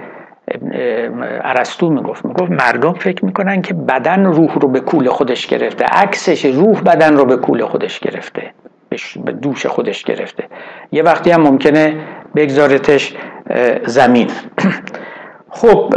[1.45, 2.25] ارسطو می‌گفت.
[2.25, 5.85] می‌گفت مردم فکر می‌کنن که بدن روح رو به کول خودش گرفته.
[5.85, 8.51] عکسش روح بدن رو به کول خودش گرفته.
[9.25, 10.45] به دوش خودش گرفته.
[10.93, 11.97] یه وقتی هم ممکنه
[12.35, 13.15] بگذارتش
[13.87, 14.31] زمین.
[15.55, 15.95] خب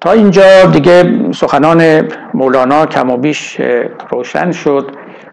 [0.00, 3.60] تا اینجا دیگه سخنان مولانا کم و بیش
[4.10, 4.90] روشن شد.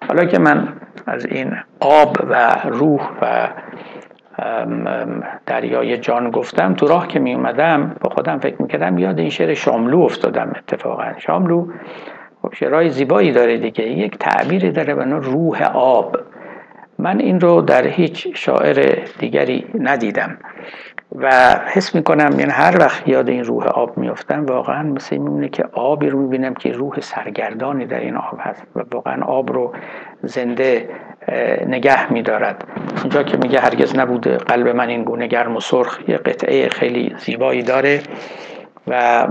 [0.07, 0.67] حالا که من
[1.07, 3.47] از این آب و روح و
[5.45, 9.53] دریای جان گفتم تو راه که می اومدم با خودم فکر می‌کردم یاد این شعر
[9.53, 11.03] شاملو افتادم اتفاقا.
[11.17, 11.67] شاملو
[12.41, 16.17] خب شعرهای زیبایی داره دیگه یک تعبیری داره به روح آب.
[16.99, 20.37] من این رو در هیچ شاعر دیگری ندیدم.
[21.15, 25.63] و حس می‌کنم یعنی هر وقت یاد این روح آب میفتم واقعا مثل میمونه که
[25.73, 29.73] آبی رو می‌بینم که روح سرگردانی در این آب هست و واقعا آب رو
[30.23, 30.89] زنده
[31.67, 32.63] نگه میدارد.
[33.01, 37.15] اینجا که میگه هرگز نبوده قلب من این گونه گرم و سرخ یه قطعه خیلی
[37.17, 38.01] زیبایی داره
[38.87, 39.27] و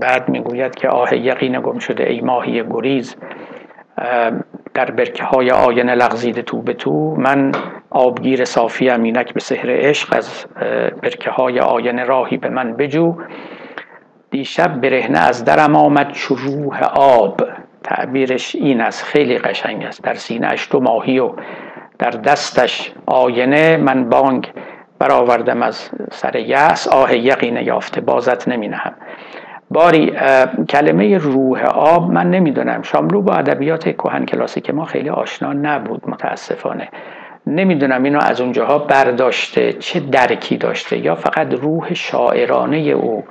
[0.00, 3.16] بعد می‌گوید که آه یقین گم شده ای ماهی گریز.
[4.76, 7.52] در برکه های آینه لغزیده تو به تو من
[7.90, 10.46] آبگیر صافی امینک به سحر عشق از
[11.02, 13.14] برکه های آینه راهی به من بجو.
[14.30, 17.40] دیشب برهنه از درم آمد چروح آب.
[17.82, 20.02] تعبیرش این است خیلی قشنگ است.
[20.02, 21.32] در سینه اش تو ماهی و
[21.98, 23.76] در دستش آینه.
[23.76, 24.52] من بانگ
[24.98, 28.94] برآوردم از سر یأس آه یقین یافته بازت نمی نهم.
[29.70, 30.12] باری
[30.68, 32.82] کلمه روح آب من نمی‌دونم.
[32.82, 36.88] شاملو با ادبیات کهن کلاسیک ما خیلی آشنا نبود متاسفانه.
[37.46, 43.24] نمی‌دونم اینو از اونجاها برداشته چه درکی داشته یا فقط روح شاعرانه او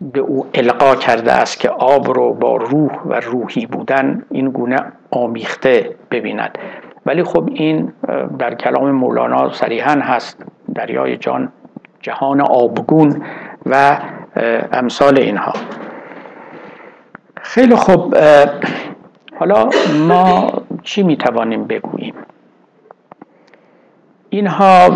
[0.00, 4.76] به او القا کرده است که آب رو با روح و روحی بودن این گونه
[5.10, 6.58] آمیخته ببیند.
[7.06, 7.92] ولی خب این
[8.38, 11.52] در کلام مولانا صریحا هست دریای جان
[12.00, 13.22] جهان آبگون
[13.66, 13.96] و
[14.72, 15.52] امثال اینها.
[17.42, 18.16] خیلی خوب
[19.38, 19.70] حالا
[20.08, 22.14] ما چی می‌توانیم بگوییم؟
[24.30, 24.88] اینها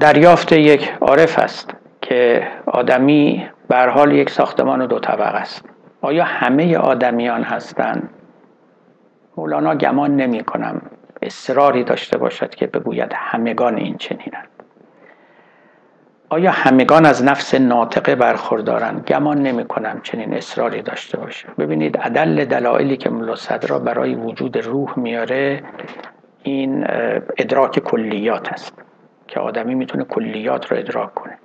[0.00, 5.64] دریافت یک عارف است که آدمی بر حال یک ساختمان دو طبقه است.
[6.00, 8.08] آیا همه آدمیان هستند
[9.36, 10.82] مولانا گمان نمی کنم
[11.22, 14.48] اصراری داشته باشد که بگوید همگان این چنینند
[16.34, 21.48] آیا همگان از نفس ناطقه برخوردارند؟ گمان نمی کنم چنین اصراری داشته باشه.
[21.58, 25.62] ببینید عدل دلایلی که ملا صدرا برای وجود روح میاره
[26.42, 26.86] این
[27.38, 28.82] ادراک کلیات است
[29.28, 31.38] که آدمی می‌تونه کلیات رو ادراک کنه.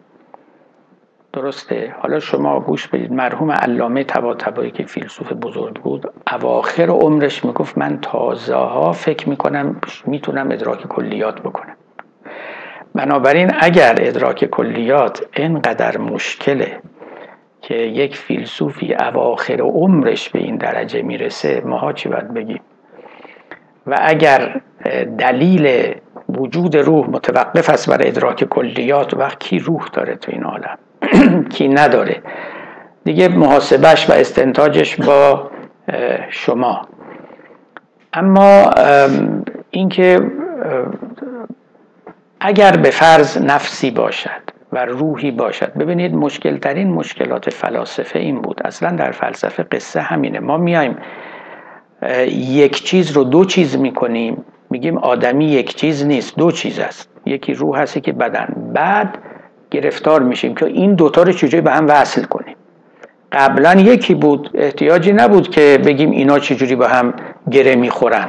[1.34, 3.12] درسته؟ حالا شما گوش بدید.
[3.12, 9.82] مرحوم علامه طباطبایی که فیلسوف بزرگ بود اواخر عمرش می‌گفت من تازه ها فکر می‌کنم
[10.06, 11.76] می‌تونم ادراک کلیات بکنم.
[12.96, 16.80] بنابراین اگر ادراک کلیات اینقدر مشکله
[17.62, 22.62] که یک فیلسوفی اواخر عمرش به این درجه می‌رسه ماها چی باید بگیم؟
[23.88, 24.62] و اگر
[25.18, 25.96] دلیل
[26.30, 30.78] وجود روح متوقف است بر ادراک کلیات وقت کی روح داره تو این عالم؟
[31.56, 32.22] کی نداره؟
[33.04, 35.52] دیگه محاسبش و استنتاجش با
[36.30, 36.88] شما.
[38.14, 38.72] اما
[39.72, 40.20] اینکه
[42.42, 48.62] اگر به فرض نفسی باشد و روحی باشد ببینید مشکل ترین مشکلات فلاسفه این بود.
[48.66, 50.40] اصلا در فلسفه قصه همینه.
[50.40, 50.98] ما میایم
[52.32, 57.10] یک چیز رو دو چیز می‌کنیم میگیم آدمی یک چیز نیست دو چیز است.
[57.26, 58.72] یکی روح هستی که بدن.
[58.74, 59.18] بعد
[59.72, 62.56] گرفتار میشیم که این دوتا رو چجوری به هم وصل کنیم.
[63.32, 67.14] قبلا یکی بود احتیاجی نبود که بگیم اینا چجوری به هم
[67.52, 68.28] گره می‌خورن.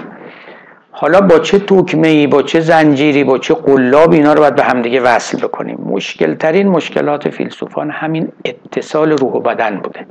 [1.00, 4.62] حالا با چه توکمه ای با چه زنجیری با چه قلاب اینا رو باید به
[4.62, 5.78] همدیگه وصل بکنیم.
[5.86, 10.06] مشکل ترین مشکلات فیلسوفان همین اتصال روح و بدن بوده.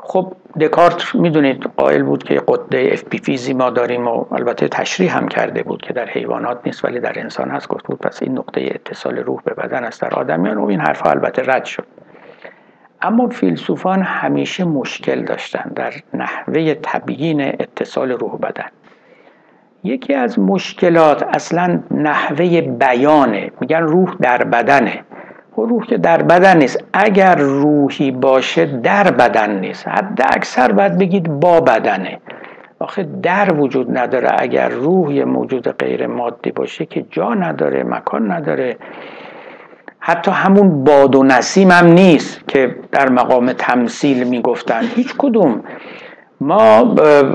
[0.00, 5.16] خب دکارت می‌دونید قائل بود که قده اف پی فیزی ما داریم و البته تشریح
[5.16, 7.68] هم کرده بود که در حیوانات نیست ولی در انسان هست.
[7.68, 11.10] گفت بود پس این نقطه اتصال روح به بدن است در آدمیان و این حرفها
[11.10, 11.86] البته رد شد.
[13.02, 18.68] اما فیلسوفان همیشه مشکل داشتن در نحوه تبیین اتصال روح بدن.
[19.84, 23.50] یکی از مشکلات اصلا نحوه بیانه.
[23.60, 25.00] میگن روح در بدنه.
[25.56, 26.84] خب روح که در بدن نیست.
[26.92, 29.88] اگر روحی باشه در بدن نیست.
[29.88, 32.18] حد اکثر باید بگید با بدنه.
[32.78, 34.28] آخه در وجود نداره.
[34.38, 38.76] اگر روح یه موجود غیر مادی باشه که جا نداره مکان نداره
[39.98, 44.82] حتی همون باد و نسیم هم نیست که در مقام تمثیل می‌گفتن.
[44.96, 45.60] هیچ کدوم.
[46.40, 46.84] ما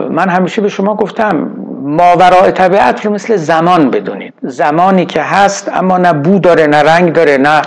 [0.09, 1.51] من همیشه به شما گفتم
[1.87, 4.33] ماورای طبیعت رو مثل زمان بدونید.
[4.41, 7.61] زمانی که هست اما نه بو داره نه رنگ داره نه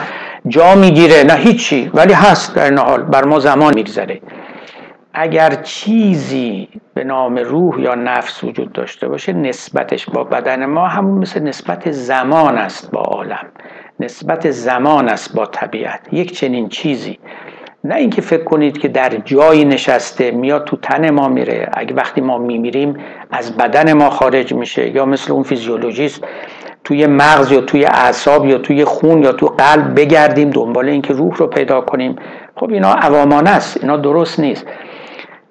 [0.49, 4.21] جا می‌گیره نه هیچی ولی هست در این حال بر ما زمان میگذره.
[5.15, 11.19] اگر چیزی به نام روح یا نفس وجود داشته باشه نسبتش با بدن ما همون
[11.19, 13.47] مثل نسبت زمان است با عالم.
[14.01, 16.01] نسبت زمان است با طبیعت.
[16.13, 17.19] یک چنین چیزی.
[17.85, 21.69] نه اینکه فکر کنید که در جایی نشسته میاد تو تن ما میره.
[21.73, 22.97] اگه وقتی ما میمیریم
[23.31, 24.89] از بدن ما خارج میشه.
[24.89, 26.25] یا مثل اون فیزیولوژیست
[26.85, 31.37] توی مغز یا توی اعصاب یا توی خون یا تو قلب بگردیم دنبال اینکه روح
[31.37, 32.17] رو پیدا کنیم.
[32.57, 33.77] خب اینا عوامانه است.
[33.77, 34.67] اینا درست نیست.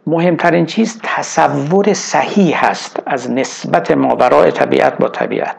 [0.07, 5.55] مهمترین چیز تصور صحیح هست از نسبت ماورای طبیعت با طبیعت.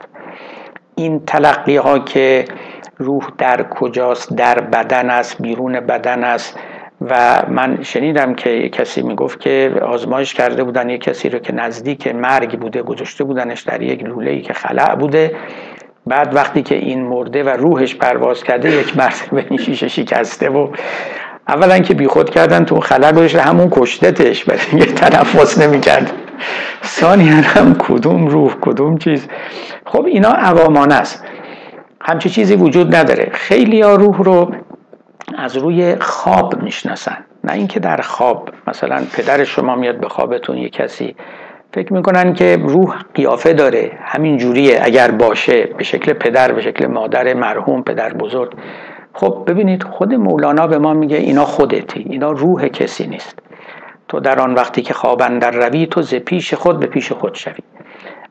[0.94, 2.44] این تلقی ها که
[3.00, 6.58] روح در کجاست در بدن است بیرون بدن است.
[7.00, 12.06] و من شنیدم که کسی می‌گفت که آزمایش کرده بودن یک کسی رو که نزدیک
[12.06, 15.36] مرگ بوده گذاشته بودنش در یک لوله ای که خلع بوده.
[16.06, 20.68] بعد وقتی که این مرده و روحش پرواز کرده یک مرتبه این شیشه شکسته و
[21.48, 26.12] اولا که بیخود کردن تو خلع گذاشته همون کشتتش برای یه تنفس نمی‌کرد.
[26.84, 29.28] ثانیا هم کدوم روح کدوم چیز.
[29.86, 31.24] خب اینا عوامانه است.
[32.00, 33.28] همچه چیزی وجود نداره.
[33.32, 34.54] خیلی ها روح رو
[35.38, 37.16] از روی خواب می‌شناسن.
[37.44, 41.14] نه اینکه در خواب مثلا پدر شما میاد به خوابتون یه کسی
[41.74, 43.92] فکر می‌کنن که روح قیافه داره.
[44.02, 44.80] همین جوریه.
[44.82, 48.52] اگر باشه به شکل پدر به شکل مادر مرحوم پدر بزرگ.
[49.12, 52.06] خب ببینید خود مولانا به ما میگه اینا خودتی.
[52.10, 53.38] اینا روح کسی نیست.
[54.08, 57.34] تو در آن وقتی که خواب در روی تو ز پیش خود به پیش خود
[57.34, 57.62] شوی.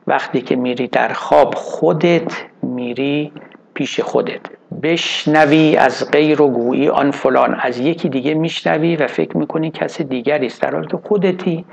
[0.06, 2.32] وقتی که میری در خواب خودت
[2.62, 3.32] میری
[3.74, 4.40] پیش خودت.
[4.82, 7.54] بشنوی از غیر و گویی آن فلان.
[7.54, 10.62] از یکی دیگه میشنوی و فکر می‌کنی کسی دیگری است.
[10.62, 11.64] در حالی که خودتی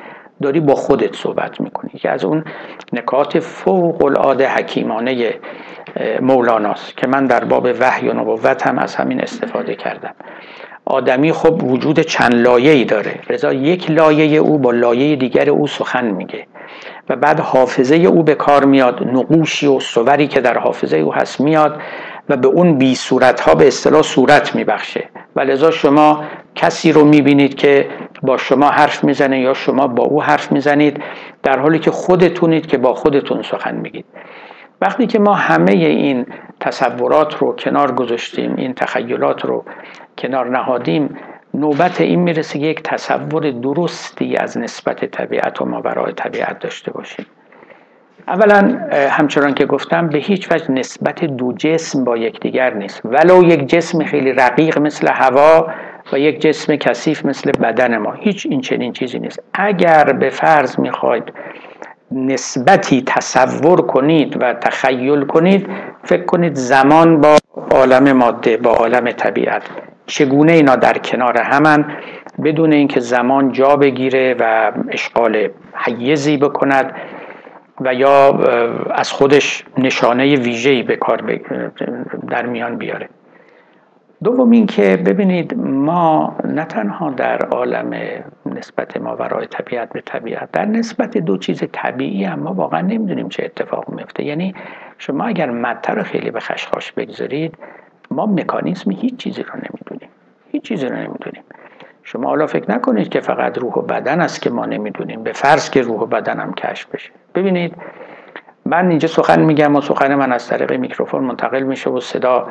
[0.42, 2.44] داری با خودت صحبت می‌کنی که از اون
[2.94, 5.34] نکات فوق العاده حکیمانه
[6.22, 10.14] مولاناست که من در باب وحی و نبوت هم از همین استفاده کردم.
[10.86, 13.20] آدمی خب وجود چند لایه ای داره.
[13.30, 16.48] رضا یک لایه او با لایه دیگر او سخن میگه.
[17.10, 19.04] و بعد حافظه او به کار میاد.
[19.04, 21.82] نقوشی و صوری که در حافظه او هست میاد
[22.30, 25.10] و به اون بی صورت ها به اصطلاح صورت میبخشه.
[25.36, 26.24] و لذا شما
[26.56, 27.88] کسی رو می‌بینید که
[28.22, 31.04] با شما حرف می‌زنه یا شما با او حرف می‌زنید
[31.44, 34.06] در حالی که خودتونید که با خودتون سخن میگید.
[34.82, 36.26] وقتی که ما همه این
[36.60, 39.64] تصورات رو کنار گذاشتیم این تخیلات رو
[40.18, 41.18] کنار نهادیم
[41.58, 47.26] نوبت این می‌رسه که یک تصور درستی از نسبت طبیعت و ماورای طبیعت داشته باشیم.
[48.28, 48.80] اولا
[49.10, 53.02] همچنان که گفتم به هیچ وجه نسبت دو جسم با یکدیگر نیست.
[53.06, 55.68] ولو یک جسم خیلی رقیق مثل هوا
[56.14, 58.12] و یک جسم کثیف مثل بدن ما.
[58.12, 59.44] هیچ این چنین چیزی نیست.
[59.54, 61.34] اگر به فرض می‌خواید
[62.12, 65.70] نسبتی تصور کنید و تخیل کنید
[66.04, 67.38] فکر کنید زمان با
[67.72, 69.64] عالم ماده با عالم طبیعت.
[70.08, 71.86] چگونه اینا در کنار همن
[72.44, 76.92] بدون اینکه زمان جا بگیره و اشغال حیزی بکند
[77.82, 78.40] و یا
[78.92, 81.40] از خودش نشانه ویژه‌ای به کار
[82.30, 83.10] در میان بیاره.
[84.24, 87.94] دوم اینکه ببینید ما نه تنها در عالم
[88.46, 93.30] نسبت ما برای طبیعت به طبیعت در نسبت دو چیز طبیعی هم ما واقعا نمی‌دونیم
[93.30, 94.56] چه اتفاق میفته یعنی
[94.98, 97.58] شما اگر مدتر خیلی به خشخاش بگذارید
[98.18, 100.10] ما مکانیزم هیچ چیزی رو نمی‌دونیم.
[100.52, 101.44] هیچ چیزی رو نمی‌دونیم.
[102.04, 105.24] شما حالا فکر نکنید که فقط روح و بدن است که ما نمی‌دونیم.
[105.24, 107.12] به فرض که روح و بدن هم کشف بشه.
[107.36, 107.76] ببینید
[108.66, 112.48] من اینجا سخن میگم و سخن من از طریق میکروفون منتقل میشه و صدا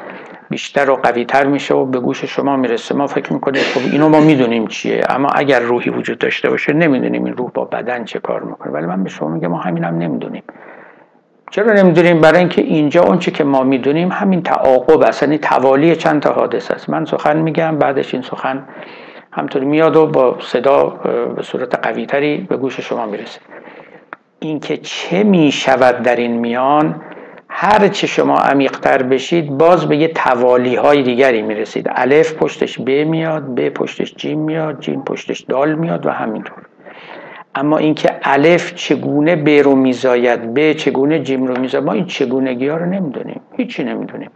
[0.51, 2.94] بیشتر و قویتر میشه و به گوش شما می‌رسه.
[2.94, 5.01] ما فکر می‌کنیم خب اینو ما می‌دونیم چیه.
[5.09, 8.72] اما اگر روحی وجود داشته باشه نمی‌دونیم این روح با بدن چه کار می‌کنه.
[8.72, 10.43] ولی من به شما میگم ما همین هم نمی‌دونیم.
[11.51, 15.23] چرا نمی‌دونیم؟ برای اینکه اینجا اونچه که ما می‌دونیم همین تعاقب است.
[15.23, 16.90] یعنی توالی چند تا حادثه است.
[16.90, 18.68] من سخن میگم بعدش این سخن
[19.32, 20.86] همطوری میاد و با صدا
[21.36, 23.40] به صورت قویتری به گوش شما می‌رسه.
[24.39, 27.02] اینکه چه می‌شود در این میان
[27.48, 31.86] هر چه شما عمیقتر بشید باز به یه توالی های دیگری می‌رسید.
[31.90, 36.59] الف پشتش ب میاد ب پشتش جیم میاد جیم پشتش دال میاد و همینطور.
[37.56, 42.68] اما اینکه الف چگونه ب رو میزاید ب چگونه جیم رو میزاید ما این چگونگی
[42.68, 44.30] ها رو نمی‌دونیم هیچی نمی‌دونیم.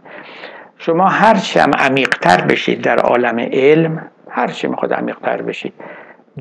[0.77, 5.73] شما هر هم عمیقتر بشید در عالم علم هر چی می‌خواد عمیقتر بشید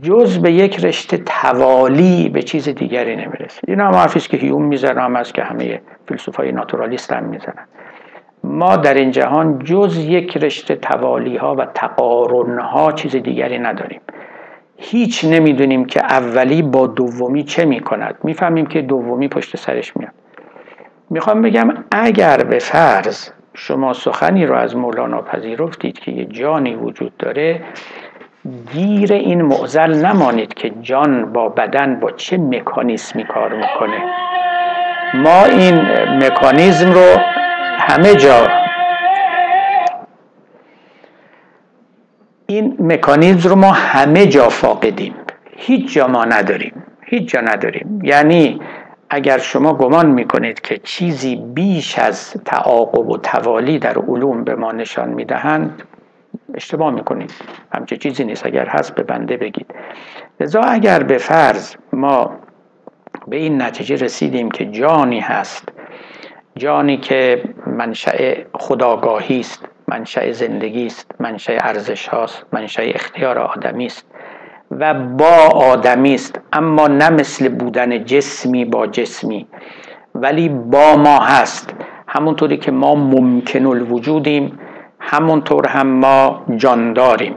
[0.02, 3.64] جز به یک رشته توالی به چیز دیگری نمی‌رسید.
[3.68, 7.66] این هم حرفیست که هیوم می‌زنه هم از که همه فیلسوفای ناتورالیست هم می‌زنن.
[8.44, 14.00] ما در این جهان جز یک رشته توالی ها و تقارن ها چیز دیگری نداریم.
[14.82, 18.14] هیچ نمی‌دونیم که اولی با دومی چه می‌کند.
[18.22, 20.12] می‌فهمیم که دومی پشت سرش میاد.
[21.10, 27.16] می‌خوام بگم اگر به فرض شما سخنی رو از مولانا پذیرفتید که یه جانی وجود
[27.16, 27.60] داره
[28.72, 33.98] گیر این معزل نمانید که جان با بدن با چه مکانیزمی کار می‌کنه.
[35.14, 35.74] ما این
[36.24, 37.16] مکانیزم رو
[37.78, 38.48] همه جا
[42.50, 45.14] این مکانیزم رو ما همه جا فاقدیم.
[45.56, 46.82] هیچ جا ما نداریم.
[47.02, 48.00] هیچ جا نداریم.
[48.02, 48.60] یعنی
[49.10, 54.72] اگر شما گمان می‌کنید که چیزی بیش از تعاقب و توالی در علوم به ما
[54.72, 55.82] نشان می‌دهند
[56.54, 57.32] اشتباه می‌کنید.
[57.74, 58.46] همچه چیزی نیست.
[58.46, 59.74] اگر هست به بنده بگید.
[60.40, 62.30] لذا اگر به فرض ما
[63.28, 65.68] به این نتیجه رسیدیم که جانی هست
[66.56, 74.06] جانی که منشأ خداگاهی است منشأ زندگی است منشأ ارزش هاست منشأ اختیار آدمی است
[74.70, 79.46] و با آدمی است اما نه مثل بودن جسمی با جسمی
[80.14, 81.74] ولی با ما هست.
[82.08, 84.58] همونطوری که ما ممکن الوجودیم
[85.00, 87.34] همونطور هم ما جان داریم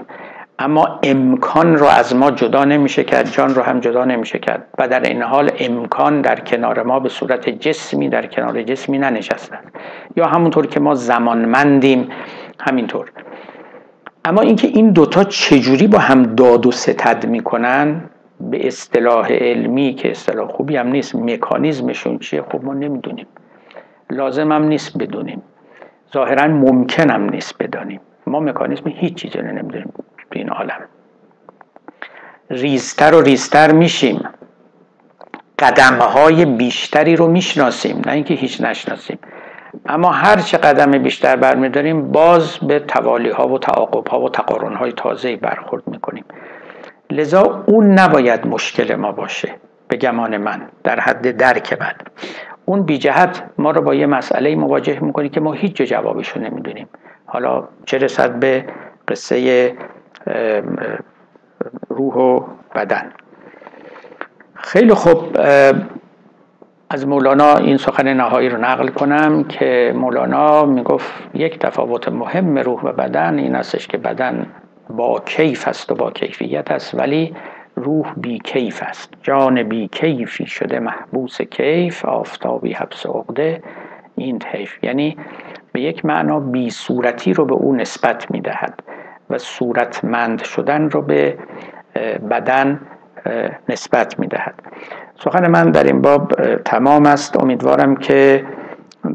[0.60, 4.68] اما امکان رو از ما جدا نمیشه کرد جان رو هم جدا نمیشه کرد.
[4.78, 9.72] و در این حال امکان در کنار ما به صورت جسمی در کنار جسمی ننشستند
[10.16, 12.10] یا همونطور که ما زمانمندیم
[12.68, 13.12] همینطور.
[14.26, 18.10] اما اینکه این دوتا چجوری با هم داد و ستد می‌کنن
[18.40, 23.28] به اصطلاح علمی که اصطلاح خوبی هم نیست مکانیزمشون چیه؟ خب ما نمی‌دونیم.
[24.10, 25.42] لازم هم نیست بدونیم.
[26.14, 28.00] ظاهرا ممکن هم نیست بدانیم.
[28.28, 30.82] ما مکانیزم هیچ چیزی رو نمی‌دونیم تو این عالم.
[32.50, 34.30] ریزتر و ریزتر میشیم.
[35.60, 39.20] قدم های بیشتری رو می‌شناسیم نه اینکه هیچ نشناسیم.
[39.86, 44.76] اما هر چه قدم بیشتر برمیداریم باز به توالی ها و تعاقب ها و تقارن
[44.76, 46.26] های تازه برخورد می‌کنیم.
[47.12, 49.56] لذا اون نباید مشکل ما باشه
[49.88, 51.94] به گمان من در حد درک من.
[52.66, 56.40] اون بی جهت ما رو با یه مسئله مواجه می‌کنی که ما هیچ جا جوابشو
[56.40, 56.88] نمی‌دونیم.
[57.26, 58.66] حالا چه رسد به
[59.08, 59.74] قصه
[61.90, 62.44] روح و
[62.76, 63.12] بدن.
[64.54, 65.38] خیلی خوب
[66.94, 72.82] از مولانا این سخن نهایی رو نقل کنم که مولانا می‌گفت یک تفاوت مهم روح
[72.82, 74.48] و بدن این استش که بدن
[74.90, 77.36] با کیف است و با کیفیت است ولی
[77.76, 79.14] روح بی کیف است.
[79.22, 83.64] جان بی کیفی شده محبوس کیف آفتابی حبس عقده
[84.16, 84.84] این حیف.
[84.84, 85.18] یعنی
[85.72, 88.84] به یک معنا بی صورتی رو به او نسبت می‌دهد
[89.30, 91.38] و صورتمند شدن رو به
[92.30, 92.80] بدن
[93.70, 94.54] نسبت می‌دهد.
[95.16, 96.34] سخن من در این باب
[96.66, 97.44] تمام است.
[97.44, 98.46] امیدوارم که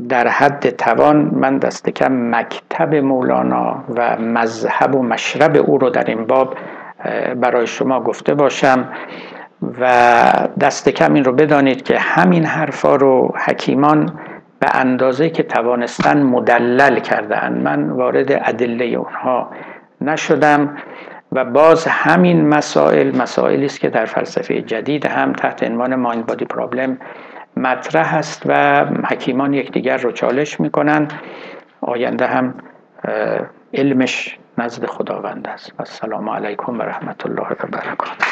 [0.08, 6.04] در حد توان من دست کم مکتب مولانا و مذهب و مشرب او رو در
[6.04, 6.54] این باب
[7.36, 8.88] برای شما گفته باشم
[9.80, 9.86] و
[10.60, 14.12] دست کم این رو بدانید که همین حرفا رو حکیمان
[14.60, 19.50] به اندازه که توانستن مدلل کردن من وارد ادله اونها
[20.00, 20.76] نشدم.
[21.32, 26.44] و باز همین مسائل مسائلی است که در فلسفه جدید هم تحت عنوان مایند بادی
[26.44, 26.98] پرابلم
[27.56, 31.08] مطرح است و حکیمان یکدیگر رو چالش می‌کنن.
[31.80, 32.54] آینده هم
[33.74, 35.72] علمش نزد خداوند است.
[35.78, 38.26] السلام علیکم و رحمت الله و برکاته.